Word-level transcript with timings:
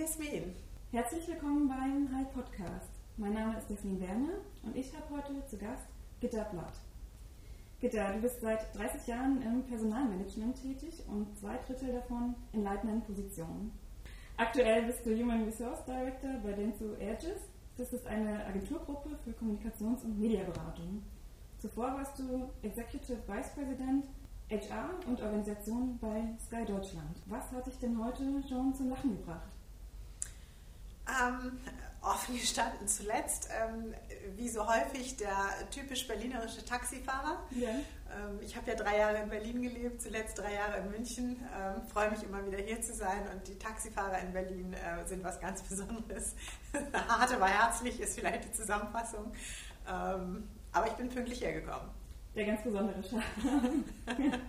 Jasmin. 0.00 0.54
Herzlich 0.92 1.28
willkommen 1.28 1.68
beim 1.68 2.08
Hi 2.16 2.24
Podcast. 2.32 2.88
Mein 3.18 3.34
Name 3.34 3.58
ist 3.58 3.68
Jasmin 3.68 4.00
Werner 4.00 4.38
und 4.62 4.74
ich 4.74 4.96
habe 4.96 5.14
heute 5.14 5.44
zu 5.44 5.58
Gast 5.58 5.84
Gitta 6.20 6.42
Blatt. 6.44 6.72
Gitta, 7.80 8.10
du 8.12 8.22
bist 8.22 8.40
seit 8.40 8.74
30 8.74 9.06
Jahren 9.08 9.42
im 9.42 9.62
Personalmanagement 9.64 10.56
tätig 10.56 11.04
und 11.06 11.38
zwei 11.38 11.58
Drittel 11.66 11.92
davon 11.92 12.34
in 12.54 12.62
leitenden 12.62 13.02
Positionen. 13.02 13.72
Aktuell 14.38 14.86
bist 14.86 15.04
du 15.04 15.14
Human 15.14 15.44
Resource 15.44 15.84
Director 15.84 16.30
bei 16.42 16.52
Denso 16.52 16.94
Aegis. 16.94 17.50
Das 17.76 17.92
ist 17.92 18.06
eine 18.06 18.46
Agenturgruppe 18.46 19.18
für 19.22 19.32
Kommunikations- 19.32 20.02
und 20.02 20.18
Mediaberatung. 20.18 21.02
Zuvor 21.58 21.88
warst 21.88 22.18
du 22.18 22.48
Executive 22.62 23.18
Vice 23.28 23.50
President 23.50 24.06
HR 24.48 24.94
und 25.06 25.20
Organisation 25.20 25.98
bei 26.00 26.22
Sky 26.38 26.64
Deutschland. 26.64 27.18
Was 27.26 27.52
hat 27.52 27.66
dich 27.66 27.78
denn 27.80 28.02
heute 28.02 28.42
schon 28.48 28.72
zum 28.74 28.88
Lachen 28.88 29.18
gebracht? 29.18 29.59
Ähm, 31.10 31.58
offen 32.02 32.34
gestanden 32.34 32.88
zuletzt, 32.88 33.48
ähm, 33.52 33.94
wie 34.36 34.48
so 34.48 34.66
häufig, 34.66 35.16
der 35.16 35.50
typisch 35.70 36.06
berlinerische 36.06 36.64
Taxifahrer. 36.64 37.38
Ja. 37.50 37.68
Ähm, 37.68 38.38
ich 38.40 38.56
habe 38.56 38.70
ja 38.70 38.76
drei 38.76 38.98
Jahre 38.98 39.18
in 39.18 39.28
Berlin 39.28 39.62
gelebt, 39.62 40.00
zuletzt 40.00 40.38
drei 40.38 40.54
Jahre 40.54 40.78
in 40.78 40.90
München. 40.90 41.36
Ähm, 41.54 41.82
freue 41.88 42.10
mich 42.10 42.22
immer 42.22 42.44
wieder 42.46 42.58
hier 42.58 42.80
zu 42.80 42.94
sein 42.94 43.28
und 43.32 43.46
die 43.46 43.58
Taxifahrer 43.58 44.18
in 44.20 44.32
Berlin 44.32 44.72
äh, 44.72 45.06
sind 45.06 45.22
was 45.22 45.40
ganz 45.40 45.62
Besonderes. 45.62 46.34
Hart, 47.08 47.34
aber 47.34 47.46
herzlich 47.46 48.00
ist 48.00 48.18
vielleicht 48.18 48.44
die 48.44 48.52
Zusammenfassung. 48.52 49.32
Ähm, 49.86 50.48
aber 50.72 50.86
ich 50.86 50.94
bin 50.94 51.08
pünktlich 51.08 51.42
hergekommen. 51.42 51.88
Der 52.34 52.46
ganz 52.46 52.62
besondere 52.62 53.02
Charme. 53.02 53.84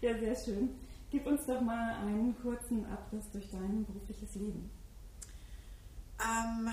ja, 0.00 0.18
sehr 0.18 0.36
schön. 0.36 0.78
Gib 1.10 1.26
uns 1.26 1.46
doch 1.46 1.60
mal 1.60 1.94
einen 2.02 2.36
kurzen 2.42 2.84
Abriss 2.86 3.30
durch 3.30 3.50
dein 3.50 3.84
berufliches 3.86 4.34
Leben. 4.34 4.70
Ähm, 6.24 6.70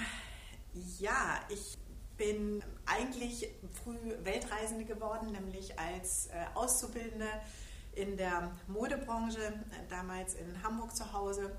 ja, 1.00 1.40
ich 1.50 1.78
bin 2.18 2.64
eigentlich 2.86 3.50
früh 3.84 3.98
Weltreisende 4.24 4.86
geworden, 4.86 5.32
nämlich 5.32 5.78
als 5.78 6.28
äh, 6.28 6.46
Auszubildende 6.54 7.28
in 7.94 8.16
der 8.16 8.52
Modebranche, 8.68 9.40
äh, 9.42 9.90
damals 9.90 10.36
in 10.36 10.64
Hamburg 10.64 10.96
zu 10.96 11.12
Hause. 11.12 11.58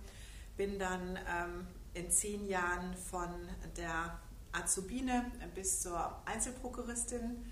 Bin 0.57 0.79
dann 0.79 1.19
ähm, 1.29 1.67
in 1.95 2.11
zehn 2.11 2.47
Jahren 2.47 2.95
von 2.95 3.31
der 3.77 4.19
Azubine 4.53 5.31
bis 5.55 5.81
zur 5.83 6.23
Einzelprokuristin 6.27 7.45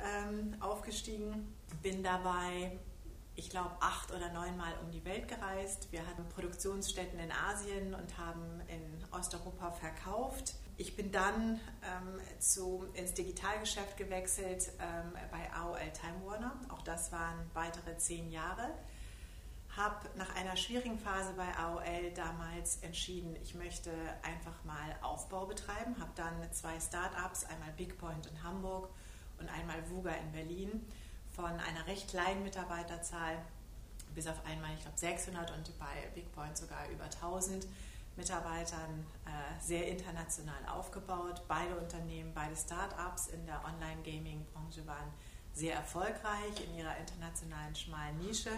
ähm, 0.00 0.56
aufgestiegen. 0.60 1.54
Bin 1.82 2.02
dabei, 2.02 2.78
ich 3.38 3.50
glaube, 3.50 3.70
acht 3.78 4.10
oder 4.10 4.32
neunmal 4.32 4.72
um 4.82 4.90
die 4.90 5.04
Welt 5.04 5.28
gereist. 5.28 5.92
Wir 5.92 6.04
hatten 6.04 6.28
Produktionsstätten 6.28 7.20
in 7.20 7.30
Asien 7.30 7.94
und 7.94 8.18
haben 8.18 8.60
in 8.66 9.04
Osteuropa 9.12 9.70
verkauft. 9.70 10.54
Ich 10.76 10.96
bin 10.96 11.12
dann 11.12 11.60
ähm, 11.84 12.20
zu, 12.40 12.84
ins 12.94 13.14
Digitalgeschäft 13.14 13.96
gewechselt 13.96 14.72
ähm, 14.80 15.12
bei 15.30 15.52
AOL 15.52 15.78
Time 15.92 16.26
Warner. 16.26 16.52
Auch 16.68 16.82
das 16.82 17.12
waren 17.12 17.48
weitere 17.54 17.96
zehn 17.96 18.28
Jahre. 18.32 18.74
Habe 19.76 20.10
nach 20.16 20.34
einer 20.34 20.56
schwierigen 20.56 20.98
Phase 20.98 21.32
bei 21.36 21.56
AOL 21.56 22.10
damals 22.16 22.78
entschieden, 22.78 23.36
ich 23.40 23.54
möchte 23.54 23.92
einfach 24.22 24.64
mal 24.64 24.96
Aufbau 25.00 25.46
betreiben. 25.46 25.94
Habe 26.00 26.10
dann 26.16 26.34
zwei 26.52 26.80
Startups, 26.80 27.44
einmal 27.44 27.70
Bigpoint 27.76 28.26
in 28.26 28.42
Hamburg 28.42 28.88
und 29.38 29.48
einmal 29.48 29.88
VUGA 29.88 30.10
in 30.10 30.32
Berlin 30.32 30.84
von 31.38 31.60
einer 31.60 31.86
recht 31.86 32.08
kleinen 32.08 32.42
Mitarbeiterzahl 32.42 33.38
bis 34.12 34.26
auf 34.26 34.44
einmal, 34.44 34.74
ich 34.74 34.80
glaube, 34.80 34.98
600 34.98 35.52
und 35.52 35.78
bei 35.78 36.08
Bigpoint 36.12 36.56
sogar 36.56 36.88
über 36.88 37.04
1000 37.04 37.64
Mitarbeitern 38.16 39.06
äh, 39.24 39.62
sehr 39.62 39.86
international 39.86 40.66
aufgebaut. 40.66 41.40
Beide 41.46 41.76
Unternehmen, 41.76 42.32
beide 42.34 42.56
Startups 42.56 43.28
in 43.28 43.46
der 43.46 43.64
Online-Gaming-Branche 43.64 44.84
waren 44.88 45.12
sehr 45.52 45.74
erfolgreich 45.74 46.66
in 46.66 46.76
ihrer 46.76 46.96
internationalen 46.96 47.76
schmalen 47.76 48.18
Nische. 48.18 48.50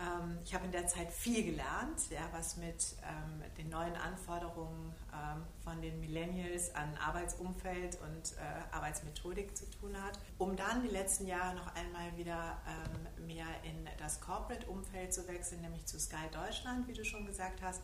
Ähm, 0.00 0.38
ich 0.44 0.54
habe 0.54 0.64
in 0.64 0.72
der 0.72 0.86
Zeit 0.86 1.12
viel 1.12 1.44
gelernt, 1.44 2.10
ja, 2.10 2.28
was 2.32 2.56
mit 2.56 2.96
ähm, 3.02 3.42
den 3.58 3.68
neuen 3.68 3.94
Anforderungen 3.96 4.94
ähm, 5.12 5.42
von 5.62 5.82
den 5.82 6.00
Millennials 6.00 6.74
an 6.74 6.96
Arbeitsumfeld 6.96 7.98
und 8.00 8.32
äh, 8.38 8.74
Arbeitsmethodik 8.74 9.56
zu 9.56 9.68
tun 9.70 9.94
hat, 10.00 10.18
um 10.38 10.56
dann 10.56 10.82
die 10.82 10.88
letzten 10.88 11.26
Jahre 11.26 11.54
noch 11.54 11.74
einmal 11.74 12.16
wieder 12.16 12.58
ähm, 12.66 13.26
mehr 13.26 13.46
in 13.64 13.88
das 13.98 14.20
Corporate-Umfeld 14.20 15.12
zu 15.12 15.28
wechseln, 15.28 15.60
nämlich 15.60 15.84
zu 15.86 16.00
Sky 16.00 16.28
Deutschland, 16.32 16.88
wie 16.88 16.94
du 16.94 17.04
schon 17.04 17.26
gesagt 17.26 17.60
hast. 17.62 17.82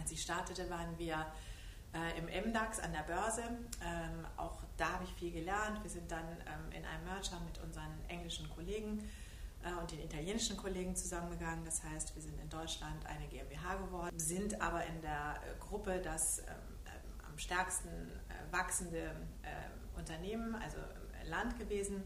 Als 0.00 0.10
ich 0.10 0.22
startete, 0.22 0.68
waren 0.70 0.98
wir 0.98 1.26
äh, 1.94 2.18
im 2.18 2.50
MDAX 2.50 2.80
an 2.80 2.92
der 2.92 3.02
Börse. 3.02 3.42
Ähm, 3.42 4.26
auch 4.36 4.62
da 4.76 4.94
habe 4.94 5.04
ich 5.04 5.12
viel 5.14 5.30
gelernt. 5.30 5.82
Wir 5.82 5.90
sind 5.90 6.10
dann 6.10 6.24
ähm, 6.24 6.72
in 6.72 6.84
einem 6.84 7.04
Merger 7.04 7.38
mit 7.40 7.62
unseren 7.62 7.92
englischen 8.08 8.48
Kollegen 8.50 9.08
und 9.80 9.90
den 9.90 10.00
italienischen 10.00 10.56
Kollegen 10.56 10.94
zusammengegangen. 10.94 11.64
Das 11.64 11.82
heißt, 11.82 12.14
wir 12.14 12.22
sind 12.22 12.38
in 12.40 12.48
Deutschland 12.48 13.04
eine 13.06 13.26
GmbH 13.28 13.76
geworden, 13.76 14.18
sind 14.18 14.60
aber 14.60 14.84
in 14.84 15.00
der 15.00 15.36
äh, 15.36 15.58
Gruppe 15.60 16.00
das 16.02 16.40
ähm, 16.40 16.44
ähm, 16.86 16.92
am 17.26 17.38
stärksten 17.38 17.88
äh, 17.88 18.52
wachsende 18.52 19.14
äh, 19.42 19.98
Unternehmen, 19.98 20.54
also 20.56 20.78
äh, 20.78 21.28
Land 21.28 21.58
gewesen. 21.58 22.02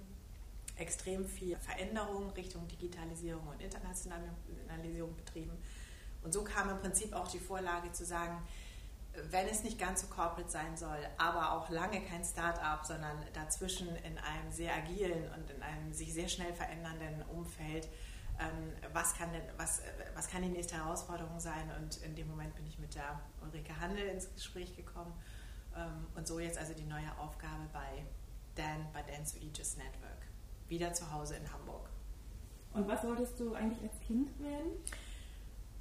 Extrem 0.76 1.26
viel 1.26 1.56
Veränderung 1.56 2.30
Richtung 2.30 2.68
Digitalisierung 2.68 3.47
und 3.48 3.60
Internationalisierung 3.60 5.16
betrieben. 5.16 5.58
Und 6.22 6.32
so 6.32 6.44
kam 6.44 6.70
im 6.70 6.78
Prinzip 6.78 7.12
auch 7.14 7.28
die 7.28 7.41
Vorlage 7.41 7.91
zu 7.92 8.04
sagen, 8.04 8.47
wenn 9.30 9.46
es 9.46 9.62
nicht 9.62 9.78
ganz 9.78 10.02
so 10.02 10.06
corporate 10.08 10.50
sein 10.50 10.76
soll, 10.76 10.98
aber 11.16 11.52
auch 11.52 11.68
lange 11.70 12.00
kein 12.02 12.24
Start-up, 12.24 12.84
sondern 12.84 13.16
dazwischen 13.32 13.88
in 13.96 14.18
einem 14.18 14.50
sehr 14.50 14.74
agilen 14.74 15.30
und 15.36 15.50
in 15.50 15.62
einem 15.62 15.92
sich 15.92 16.12
sehr 16.12 16.28
schnell 16.28 16.52
verändernden 16.54 17.22
Umfeld, 17.22 17.88
ähm, 18.40 18.72
was, 18.92 19.14
kann 19.14 19.32
denn, 19.32 19.42
was, 19.56 19.82
was 20.14 20.28
kann 20.28 20.42
die 20.42 20.48
nächste 20.48 20.76
Herausforderung 20.76 21.40
sein? 21.40 21.70
Und 21.80 21.96
in 22.02 22.14
dem 22.14 22.28
Moment 22.28 22.54
bin 22.54 22.66
ich 22.66 22.78
mit 22.78 22.94
der 22.94 23.20
Ulrike 23.42 23.78
Handel 23.80 24.06
ins 24.06 24.32
Gespräch 24.32 24.76
gekommen 24.76 25.12
ähm, 25.76 26.06
und 26.14 26.26
so 26.26 26.38
jetzt 26.38 26.58
also 26.58 26.72
die 26.74 26.86
neue 26.86 27.10
Aufgabe 27.18 27.68
bei 27.72 28.04
Dan, 28.54 28.86
bei 28.92 29.02
Dan's 29.02 29.34
Aegis 29.34 29.76
Network, 29.76 30.26
wieder 30.68 30.92
zu 30.92 31.12
Hause 31.12 31.36
in 31.36 31.52
Hamburg. 31.52 31.88
Und 32.72 32.86
was 32.86 33.02
wolltest 33.02 33.40
du 33.40 33.54
eigentlich 33.54 33.82
als 33.82 33.98
Kind 34.00 34.38
werden? 34.40 34.70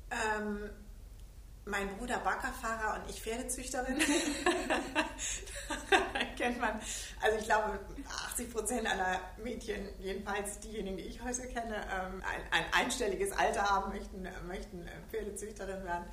Ähm, 0.10 0.70
mein 1.68 1.96
Bruder 1.98 2.20
Baggerfahrer 2.20 3.02
und 3.02 3.10
ich 3.10 3.22
Pferdezüchterin. 3.22 3.98
kennt 6.38 6.60
man. 6.60 6.80
Also 7.22 7.38
ich 7.40 7.46
glaube, 7.46 7.80
80 8.30 8.54
Prozent 8.54 8.88
aller 8.88 9.20
Mädchen, 9.44 9.90
jedenfalls 10.00 10.60
diejenigen, 10.60 10.98
die 10.98 11.04
ich 11.04 11.22
heute 11.22 11.48
kenne, 11.48 11.76
ähm, 11.76 12.22
ein, 12.24 12.42
ein 12.52 12.66
einstelliges 12.74 13.32
Alter 13.32 13.64
haben, 13.64 13.92
möchten, 13.92 14.28
möchten 14.48 14.88
äh, 14.88 14.92
Pferdezüchterin 15.10 15.84
werden. 15.84 16.06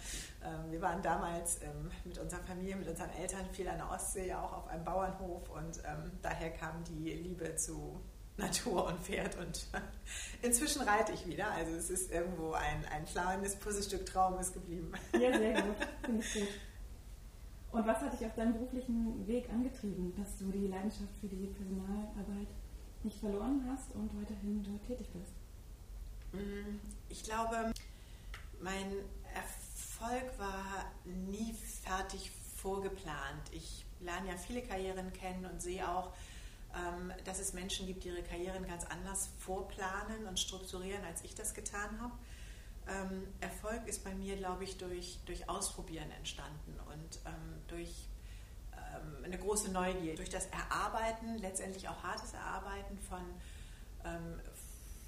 Ähm, 0.45 0.73
wir 0.73 0.81
waren 0.81 1.03
damals 1.03 1.61
ähm, 1.63 1.91
mit 2.05 2.19
unserer 2.19 2.43
Familie, 2.43 2.77
mit 2.77 2.89
unseren 2.89 3.11
Eltern 3.11 3.49
viel 3.53 3.69
an 3.69 3.79
der 3.79 3.91
Ostsee, 3.91 4.35
auch 4.35 4.53
auf 4.53 4.69
einem 4.69 4.85
Bauernhof 4.85 5.49
und 5.51 5.81
daher 6.23 6.51
kam 6.51 6.83
die 6.85 7.13
Liebe 7.13 7.57
zu 7.57 8.01
Natur 8.37 8.87
und 8.87 8.99
Pferd 9.01 9.37
und 9.39 9.67
inzwischen 10.43 10.83
reite 10.83 11.13
ich 11.13 11.27
wieder. 11.27 11.51
Also 11.53 11.73
es 11.77 11.91
ist 11.91 12.11
irgendwo 12.11 12.53
ein, 12.53 12.85
ein 12.87 13.05
kleines 13.05 13.57
Puzzlestück 13.57 14.05
Traum 14.07 14.39
ist 14.39 14.53
geblieben. 14.53 14.93
Ja, 15.13 15.37
sehr 15.37 15.63
gut. 15.63 15.77
Finde 16.05 16.25
ich 16.25 16.35
gut. 16.35 16.49
Und 17.73 17.87
was 17.87 17.99
hat 17.99 18.13
dich 18.13 18.27
auf 18.27 18.35
deinem 18.35 18.53
beruflichen 18.53 19.27
Weg 19.27 19.49
angetrieben, 19.51 20.15
dass 20.17 20.39
du 20.39 20.51
die 20.51 20.69
Leidenschaft 20.69 21.13
für 21.21 21.27
die 21.27 21.47
Personalarbeit 21.47 22.49
nicht 23.03 23.19
verloren 23.19 23.69
hast 23.69 23.93
und 23.95 24.11
weiterhin 24.21 24.63
dort 24.63 24.87
tätig 24.87 25.09
bist? 25.13 25.35
Mm, 26.33 26.79
ich 27.09 27.25
glaube, 27.25 27.73
mein 28.61 28.93
Erfolg 29.35 30.39
war 30.39 30.93
nie 31.05 31.53
fertig 31.83 32.31
vorgeplant. 32.57 33.43
Ich 33.53 33.85
lerne 34.01 34.29
ja 34.29 34.37
viele 34.37 34.63
Karrieren 34.63 35.13
kennen 35.13 35.45
und 35.45 35.61
sehe 35.61 35.89
auch, 35.89 36.13
dass 37.25 37.39
es 37.39 37.53
Menschen 37.53 37.87
gibt, 37.87 38.05
die 38.05 38.09
ihre 38.09 38.23
Karrieren 38.23 38.67
ganz 38.67 38.85
anders 38.85 39.31
vorplanen 39.39 40.27
und 40.27 40.41
strukturieren, 40.41 41.05
als 41.05 41.23
ich 41.23 41.35
das 41.35 41.55
getan 41.55 42.01
habe. 42.01 42.13
Ähm, 42.89 43.29
Erfolg 43.41 43.87
ist 43.87 44.05
bei 44.05 44.15
mir, 44.15 44.37
glaube 44.37 44.65
ich, 44.65 44.77
durch, 44.77 45.21
durch 45.25 45.49
Ausprobieren 45.49 46.11
entstanden 46.11 46.79
und 46.93 47.21
ähm, 47.27 47.63
durch 47.69 48.09
eine 49.25 49.39
große 49.39 49.71
Neugier, 49.73 50.15
durch 50.15 50.31
das 50.31 50.47
Erarbeiten, 50.47 51.39
letztendlich 51.39 51.89
auch 51.89 52.03
hartes 52.03 52.33
Erarbeiten 52.33 52.99
von, 52.99 53.23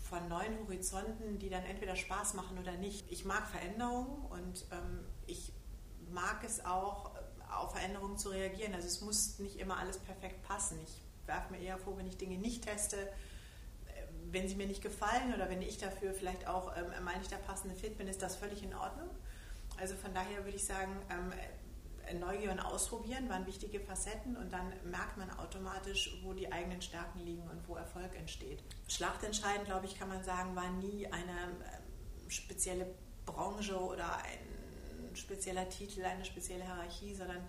von 0.02 0.28
neuen 0.28 0.58
Horizonten, 0.60 1.38
die 1.38 1.48
dann 1.48 1.62
entweder 1.64 1.94
Spaß 1.94 2.34
machen 2.34 2.58
oder 2.58 2.72
nicht. 2.72 3.10
Ich 3.12 3.24
mag 3.24 3.46
Veränderungen 3.46 4.24
und 4.26 4.66
ich 5.26 5.52
mag 6.10 6.42
es 6.44 6.64
auch, 6.64 7.12
auf 7.50 7.72
Veränderungen 7.72 8.18
zu 8.18 8.30
reagieren. 8.30 8.74
Also 8.74 8.88
es 8.88 9.00
muss 9.02 9.38
nicht 9.38 9.56
immer 9.56 9.78
alles 9.78 9.98
perfekt 9.98 10.42
passen. 10.42 10.80
Ich 10.82 11.00
werfe 11.26 11.52
mir 11.52 11.60
eher 11.60 11.78
vor, 11.78 11.96
wenn 11.98 12.06
ich 12.06 12.16
Dinge 12.16 12.38
nicht 12.38 12.64
teste, 12.64 12.96
äh, 12.96 13.08
wenn 14.30 14.48
sie 14.48 14.56
mir 14.56 14.66
nicht 14.66 14.82
gefallen 14.82 15.34
oder 15.34 15.48
wenn 15.48 15.62
ich 15.62 15.78
dafür 15.78 16.12
vielleicht 16.14 16.46
auch 16.46 16.76
ähm, 16.76 16.86
meine 17.04 17.22
ich 17.22 17.28
der 17.28 17.36
passende 17.36 17.74
Fit 17.74 17.98
bin, 17.98 18.08
ist 18.08 18.22
das 18.22 18.36
völlig 18.36 18.62
in 18.62 18.74
Ordnung. 18.74 19.08
Also 19.78 19.94
von 19.94 20.14
daher 20.14 20.44
würde 20.44 20.56
ich 20.56 20.64
sagen, 20.64 20.92
ähm, 21.10 21.32
Neugier 22.14 22.52
und 22.52 22.60
Ausprobieren 22.60 23.28
waren 23.28 23.46
wichtige 23.46 23.80
Facetten 23.80 24.36
und 24.36 24.52
dann 24.52 24.72
merkt 24.84 25.16
man 25.16 25.28
automatisch, 25.38 26.20
wo 26.22 26.32
die 26.32 26.50
eigenen 26.52 26.80
Stärken 26.80 27.20
liegen 27.20 27.42
und 27.42 27.66
wo 27.68 27.74
Erfolg 27.74 28.14
entsteht. 28.16 28.62
Schlachtentscheidend, 28.86 29.66
glaube 29.66 29.86
ich, 29.86 29.98
kann 29.98 30.08
man 30.08 30.22
sagen, 30.22 30.54
war 30.54 30.70
nie 30.70 31.06
eine 31.06 31.32
ähm, 31.32 32.30
spezielle 32.30 32.86
Branche 33.24 33.76
oder 33.76 34.16
ein 34.18 35.16
spezieller 35.16 35.68
Titel, 35.68 36.04
eine 36.04 36.24
spezielle 36.24 36.64
Hierarchie, 36.64 37.14
sondern 37.14 37.44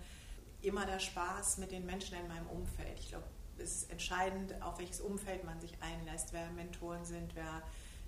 immer 0.61 0.85
der 0.85 0.99
Spaß 0.99 1.59
mit 1.59 1.71
den 1.71 1.85
Menschen 1.85 2.17
in 2.17 2.27
meinem 2.27 2.47
Umfeld. 2.47 2.99
Ich 2.99 3.09
glaube, 3.09 3.25
ist 3.59 3.89
entscheidend, 3.91 4.61
auf 4.61 4.79
welches 4.79 5.01
Umfeld 5.01 5.43
man 5.43 5.59
sich 5.59 5.73
einlässt, 5.81 6.33
wer 6.33 6.49
Mentoren 6.51 7.03
sind, 7.05 7.35
wer 7.35 7.63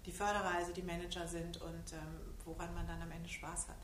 die 0.05 0.11
Förderer, 0.11 0.55
also 0.55 0.71
die 0.71 0.81
Manager 0.81 1.27
sind 1.27 1.61
und 1.61 1.93
ähm, 1.93 2.33
woran 2.45 2.73
man 2.73 2.87
dann 2.87 3.01
am 3.01 3.11
Ende 3.11 3.29
Spaß 3.29 3.67
hat. 3.67 3.77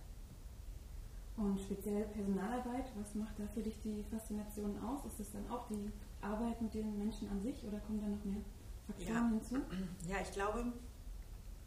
Und 1.37 1.59
speziell 1.59 2.03
Personalarbeit, 2.05 2.91
was 2.95 3.13
macht 3.15 3.37
da 3.37 3.45
für 3.53 3.61
dich 3.61 3.81
die 3.83 4.03
Faszination 4.09 4.81
aus? 4.83 5.05
Ist 5.05 5.19
das 5.19 5.31
dann 5.33 5.49
auch 5.49 5.67
die 5.67 5.91
Arbeit 6.21 6.61
mit 6.61 6.73
den 6.73 6.97
Menschen 6.97 7.29
an 7.29 7.41
sich 7.41 7.63
oder 7.65 7.79
kommen 7.79 7.99
da 7.99 8.07
noch 8.07 8.23
mehr 8.23 8.41
Faktoren 8.87 9.13
ja. 9.13 9.29
hinzu? 9.29 9.55
Ja, 10.07 10.17
ich 10.21 10.31
glaube, 10.31 10.63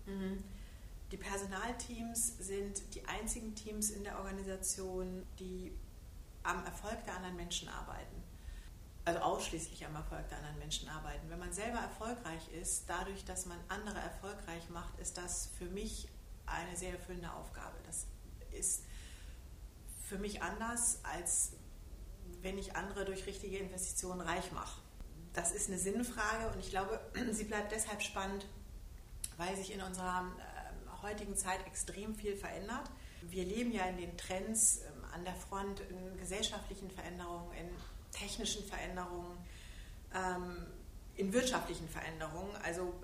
mm, 0.07 0.43
die 1.13 1.17
Personalteams 1.17 2.39
sind 2.39 2.95
die 2.95 3.05
einzigen 3.07 3.55
Teams 3.55 3.91
in 3.91 4.05
der 4.05 4.19
Organisation, 4.19 5.27
die 5.39 5.73
am 6.43 6.65
Erfolg 6.65 7.05
der 7.05 7.17
anderen 7.17 7.37
Menschen 7.37 7.69
arbeiten. 7.69 8.18
Also 9.09 9.21
ausschließlich 9.21 9.87
am 9.87 9.95
Erfolg 9.95 10.29
der 10.29 10.37
anderen 10.37 10.59
Menschen 10.59 10.87
arbeiten. 10.91 11.31
Wenn 11.31 11.39
man 11.39 11.51
selber 11.51 11.79
erfolgreich 11.79 12.47
ist, 12.61 12.91
dadurch, 12.91 13.25
dass 13.25 13.47
man 13.47 13.57
andere 13.69 13.99
erfolgreich 13.99 14.69
macht, 14.69 14.99
ist 14.99 15.17
das 15.17 15.49
für 15.57 15.65
mich 15.65 16.09
eine 16.45 16.77
sehr 16.77 16.93
erfüllende 16.93 17.33
Aufgabe. 17.33 17.75
Das 17.87 18.07
ist 18.51 18.85
für 20.07 20.19
mich 20.19 20.43
anders, 20.43 20.99
als 21.05 21.53
wenn 22.43 22.59
ich 22.59 22.77
andere 22.77 23.07
durch 23.07 23.25
richtige 23.25 23.57
Investitionen 23.57 24.21
reich 24.21 24.53
mache. 24.53 24.79
Das 25.33 25.53
ist 25.53 25.69
eine 25.69 25.79
Sinnfrage 25.79 26.53
und 26.53 26.61
ich 26.61 26.69
glaube, 26.69 27.01
sie 27.31 27.45
bleibt 27.45 27.73
deshalb 27.73 28.03
spannend, 28.03 28.45
weil 29.39 29.57
sich 29.57 29.73
in 29.73 29.81
unserer 29.81 30.31
äh, 30.37 31.03
heutigen 31.03 31.35
Zeit 31.35 31.67
extrem 31.67 32.15
viel 32.15 32.37
verändert. 32.37 32.91
Wir 33.23 33.47
leben 33.47 33.73
ja 33.73 33.87
in 33.87 33.97
den 33.97 34.19
Trends 34.19 34.81
äh, 34.81 34.91
an 35.15 35.25
der 35.25 35.35
Front, 35.35 35.81
in 35.81 36.19
gesellschaftlichen 36.19 36.91
Veränderungen, 36.91 37.51
in 37.53 37.71
technischen 38.11 38.65
Veränderungen, 38.65 39.39
ähm, 40.15 40.67
in 41.17 41.33
wirtschaftlichen 41.33 41.89
Veränderungen. 41.89 42.55
Also 42.63 42.95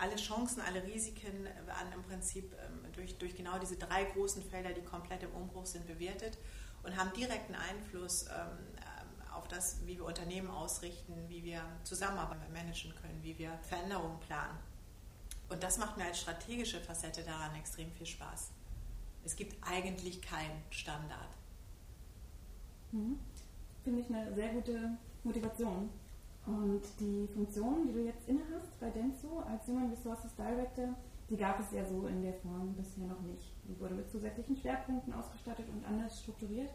alle 0.00 0.16
Chancen, 0.16 0.62
alle 0.62 0.82
Risiken 0.82 1.44
werden 1.44 1.92
im 1.94 2.02
Prinzip 2.02 2.54
ähm, 2.54 2.90
durch, 2.92 3.18
durch 3.18 3.36
genau 3.36 3.58
diese 3.58 3.76
drei 3.76 4.04
großen 4.04 4.42
Felder, 4.42 4.72
die 4.72 4.82
komplett 4.82 5.22
im 5.22 5.32
Umbruch 5.32 5.66
sind, 5.66 5.86
bewertet 5.86 6.38
und 6.82 6.96
haben 6.96 7.12
direkten 7.12 7.54
Einfluss 7.54 8.26
ähm, 8.26 8.58
ähm, 8.76 9.32
auf 9.32 9.46
das, 9.48 9.84
wie 9.86 9.98
wir 9.98 10.06
Unternehmen 10.06 10.48
ausrichten, 10.48 11.28
wie 11.28 11.44
wir 11.44 11.62
Zusammenarbeit 11.84 12.50
managen 12.50 12.94
können, 12.94 13.22
wie 13.22 13.36
wir 13.38 13.58
Veränderungen 13.62 14.18
planen. 14.20 14.58
Und 15.50 15.62
das 15.62 15.78
macht 15.78 15.96
mir 15.96 16.04
als 16.04 16.20
strategische 16.20 16.80
Facette 16.80 17.22
daran 17.22 17.54
extrem 17.56 17.92
viel 17.92 18.06
Spaß. 18.06 18.52
Es 19.24 19.36
gibt 19.36 19.56
eigentlich 19.62 20.22
keinen 20.22 20.62
Standard. 20.70 21.36
Mhm. 22.92 23.18
Finde 23.84 24.00
ich 24.00 24.08
eine 24.08 24.34
sehr 24.34 24.48
gute 24.48 24.98
Motivation. 25.24 25.90
Und 26.46 26.82
die 26.98 27.28
Funktion, 27.34 27.86
die 27.86 27.92
du 27.92 28.00
jetzt 28.00 28.28
innehast 28.28 28.78
bei 28.80 28.90
Denso 28.90 29.40
als 29.40 29.66
Human 29.66 29.90
Resources 29.90 30.34
Director, 30.34 30.94
die 31.28 31.36
gab 31.36 31.60
es 31.60 31.70
ja 31.72 31.84
so 31.84 32.06
in 32.06 32.22
der 32.22 32.34
Form 32.34 32.74
bisher 32.74 33.06
noch 33.06 33.20
nicht. 33.20 33.52
Die 33.68 33.78
wurde 33.78 33.94
mit 33.94 34.10
zusätzlichen 34.10 34.56
Schwerpunkten 34.56 35.12
ausgestattet 35.12 35.66
und 35.72 35.84
anders 35.84 36.20
strukturiert. 36.20 36.70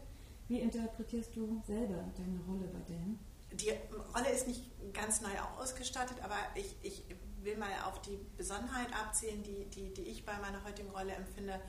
Wie 0.48 0.60
interpretierst 0.60 1.36
du 1.36 1.60
selber 1.66 2.04
deine 2.16 2.40
Rolle 2.48 2.68
bei 2.72 2.78
Dan? 2.88 3.18
Die 3.52 3.70
Rolle 4.14 4.30
ist 4.30 4.46
nicht 4.46 4.62
ganz 4.94 5.20
neu 5.20 5.28
ausgestattet, 5.58 6.16
aber 6.22 6.36
ich, 6.54 6.76
ich 6.82 7.04
will 7.42 7.56
mal 7.56 7.68
auf 7.86 8.00
die 8.02 8.18
Besonderheit 8.36 8.88
abzählen, 8.94 9.42
die, 9.42 9.66
die, 9.66 9.92
die 9.92 10.02
ich 10.02 10.24
bei 10.24 10.38
meiner 10.38 10.64
heutigen 10.64 10.90
Rolle 10.90 11.12
empfinde. 11.12 11.60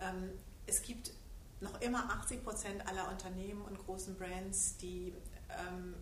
Ähm, 0.00 0.30
es 0.66 0.82
gibt 0.82 1.12
noch 1.62 1.80
immer 1.80 2.10
80 2.20 2.44
Prozent 2.44 2.86
aller 2.86 3.08
Unternehmen 3.08 3.62
und 3.62 3.78
großen 3.78 4.16
Brands, 4.16 4.76
die 4.76 5.14
ähm, 5.48 5.94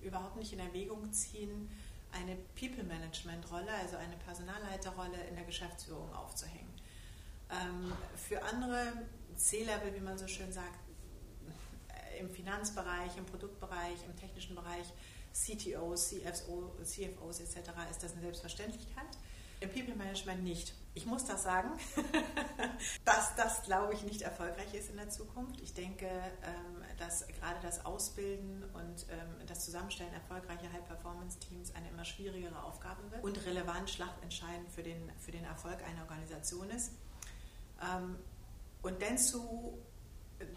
überhaupt 0.00 0.36
nicht 0.36 0.52
in 0.52 0.60
Erwägung 0.60 1.12
ziehen, 1.12 1.70
eine 2.12 2.36
People-Management-Rolle, 2.58 3.70
also 3.82 3.96
eine 3.96 4.16
Personalleiterrolle 4.16 5.22
in 5.28 5.34
der 5.34 5.44
Geschäftsführung 5.44 6.12
aufzuhängen. 6.14 6.72
Ähm, 7.50 7.92
für 8.16 8.42
andere 8.42 8.92
C-Level, 9.36 9.94
wie 9.94 10.00
man 10.00 10.16
so 10.16 10.26
schön 10.26 10.52
sagt, 10.52 10.78
äh, 11.88 12.20
im 12.20 12.30
Finanzbereich, 12.30 13.16
im 13.16 13.26
Produktbereich, 13.26 14.04
im 14.06 14.16
technischen 14.16 14.54
Bereich, 14.54 14.86
CTOs, 15.32 16.08
CFO, 16.08 16.72
CFOs 16.82 17.40
etc. 17.40 17.70
ist 17.90 18.02
das 18.02 18.12
eine 18.12 18.22
Selbstverständlichkeit. 18.22 19.06
Im 19.60 19.70
People 19.70 19.94
Management 19.96 20.42
nicht. 20.44 20.74
Ich 20.98 21.06
muss 21.06 21.24
das 21.24 21.44
sagen, 21.44 21.70
dass 23.04 23.36
das, 23.36 23.62
glaube 23.62 23.94
ich, 23.94 24.02
nicht 24.02 24.22
erfolgreich 24.22 24.74
ist 24.74 24.90
in 24.90 24.96
der 24.96 25.08
Zukunft. 25.08 25.60
Ich 25.60 25.72
denke, 25.72 26.06
ähm, 26.06 26.82
dass 26.98 27.24
gerade 27.28 27.60
das 27.62 27.86
Ausbilden 27.86 28.64
und 28.74 29.06
ähm, 29.08 29.46
das 29.46 29.64
Zusammenstellen 29.64 30.12
erfolgreicher 30.12 30.72
High-Performance-Teams 30.72 31.72
eine 31.76 31.88
immer 31.90 32.04
schwierigere 32.04 32.60
Aufgabe 32.64 33.08
wird 33.12 33.22
und 33.22 33.46
relevant 33.46 33.88
schlachtentscheidend 33.88 34.72
für 34.72 34.82
den, 34.82 35.12
für 35.20 35.30
den 35.30 35.44
Erfolg 35.44 35.84
einer 35.84 36.02
Organisation 36.02 36.68
ist. 36.70 36.90
Ähm, 37.80 38.16
und 38.82 39.00
Densu, 39.00 39.78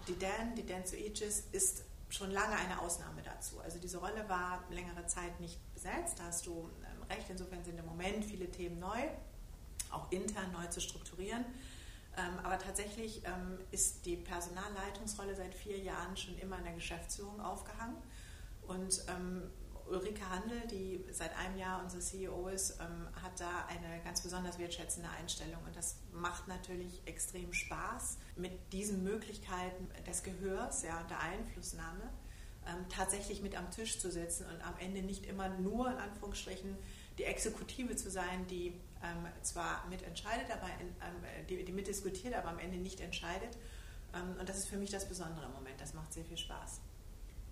die 0.08 0.18
Dan, 0.18 0.56
die 0.56 0.66
Densu 0.66 0.96
Aegis, 0.96 1.42
ist 1.52 1.84
schon 2.10 2.32
lange 2.32 2.56
eine 2.56 2.82
Ausnahme 2.82 3.22
dazu. 3.22 3.60
Also 3.60 3.78
diese 3.78 4.00
Rolle 4.00 4.28
war 4.28 4.64
längere 4.72 5.06
Zeit 5.06 5.40
nicht 5.40 5.60
besetzt, 5.76 6.18
da 6.18 6.24
hast 6.24 6.48
du 6.48 6.68
recht. 7.12 7.30
Insofern 7.30 7.64
sind 7.64 7.78
im 7.78 7.86
Moment 7.86 8.26
viele 8.26 8.50
Themen 8.50 8.80
neu, 8.80 9.08
auch 9.92 10.12
intern 10.12 10.52
neu 10.52 10.68
zu 10.68 10.82
strukturieren. 10.82 11.46
Ähm, 12.18 12.40
aber 12.44 12.60
tatsächlich 12.60 13.24
ähm, 13.26 13.58
ist 13.72 14.06
die 14.06 14.18
Personalleitungsrolle 14.18 15.36
seit 15.36 15.54
vier 15.54 15.78
Jahren 15.80 16.18
schon 16.18 16.38
immer 16.40 16.58
in 16.58 16.66
der 16.66 16.74
Geschäftsführung 16.74 17.40
aufgehangen. 17.40 17.98
Und 18.68 19.04
ähm, 19.08 19.44
Ulrike 19.88 20.30
Handel, 20.30 20.62
die 20.68 21.04
seit 21.12 21.36
einem 21.38 21.58
Jahr 21.58 21.82
unser 21.84 22.00
CEO 22.00 22.48
ist, 22.48 22.80
hat 22.80 23.40
da 23.40 23.66
eine 23.68 24.02
ganz 24.06 24.22
besonders 24.22 24.58
wertschätzende 24.58 25.10
Einstellung. 25.10 25.62
Und 25.66 25.76
das 25.76 25.98
macht 26.14 26.48
natürlich 26.48 27.02
extrem 27.06 27.52
Spaß, 27.52 28.18
mit 28.38 28.72
diesen 28.72 29.04
Möglichkeiten 29.04 29.90
des 30.08 30.24
Gehörs 30.24 30.84
ja, 30.84 31.02
und 31.02 31.10
der 31.10 31.20
Einflussnahme 31.20 32.10
tatsächlich 32.90 33.42
mit 33.42 33.58
am 33.58 33.72
Tisch 33.72 34.00
zu 34.00 34.12
sitzen 34.12 34.46
und 34.46 34.66
am 34.66 34.78
Ende 34.78 35.02
nicht 35.02 35.26
immer 35.26 35.50
nur 35.50 35.92
in 35.92 35.98
Anführungsstrichen 35.98 36.78
die 37.22 37.26
Exekutive 37.26 37.96
zu 37.96 38.10
sein, 38.10 38.48
die 38.50 38.74
ähm, 39.04 39.28
zwar 39.44 39.86
mitentscheidet, 39.90 40.50
aber 40.52 40.68
ähm, 40.68 41.46
die, 41.48 41.64
die 41.64 41.72
mitdiskutiert, 41.72 42.34
aber 42.34 42.50
am 42.50 42.60
Ende 42.60 42.78
nicht 42.78 43.00
entscheidet. 43.00 43.58
Ähm, 44.16 44.36
und 44.40 44.50
das 44.50 44.58
ist 44.58 44.68
für 44.68 44.78
mich 44.78 44.90
das 44.90 45.08
Besondere 45.08 45.46
im 45.46 45.54
Moment. 45.54 45.80
Das 45.80 45.94
macht 45.94 46.12
sehr 46.12 46.26
viel 46.26 46.38
Spaß. 46.38 46.82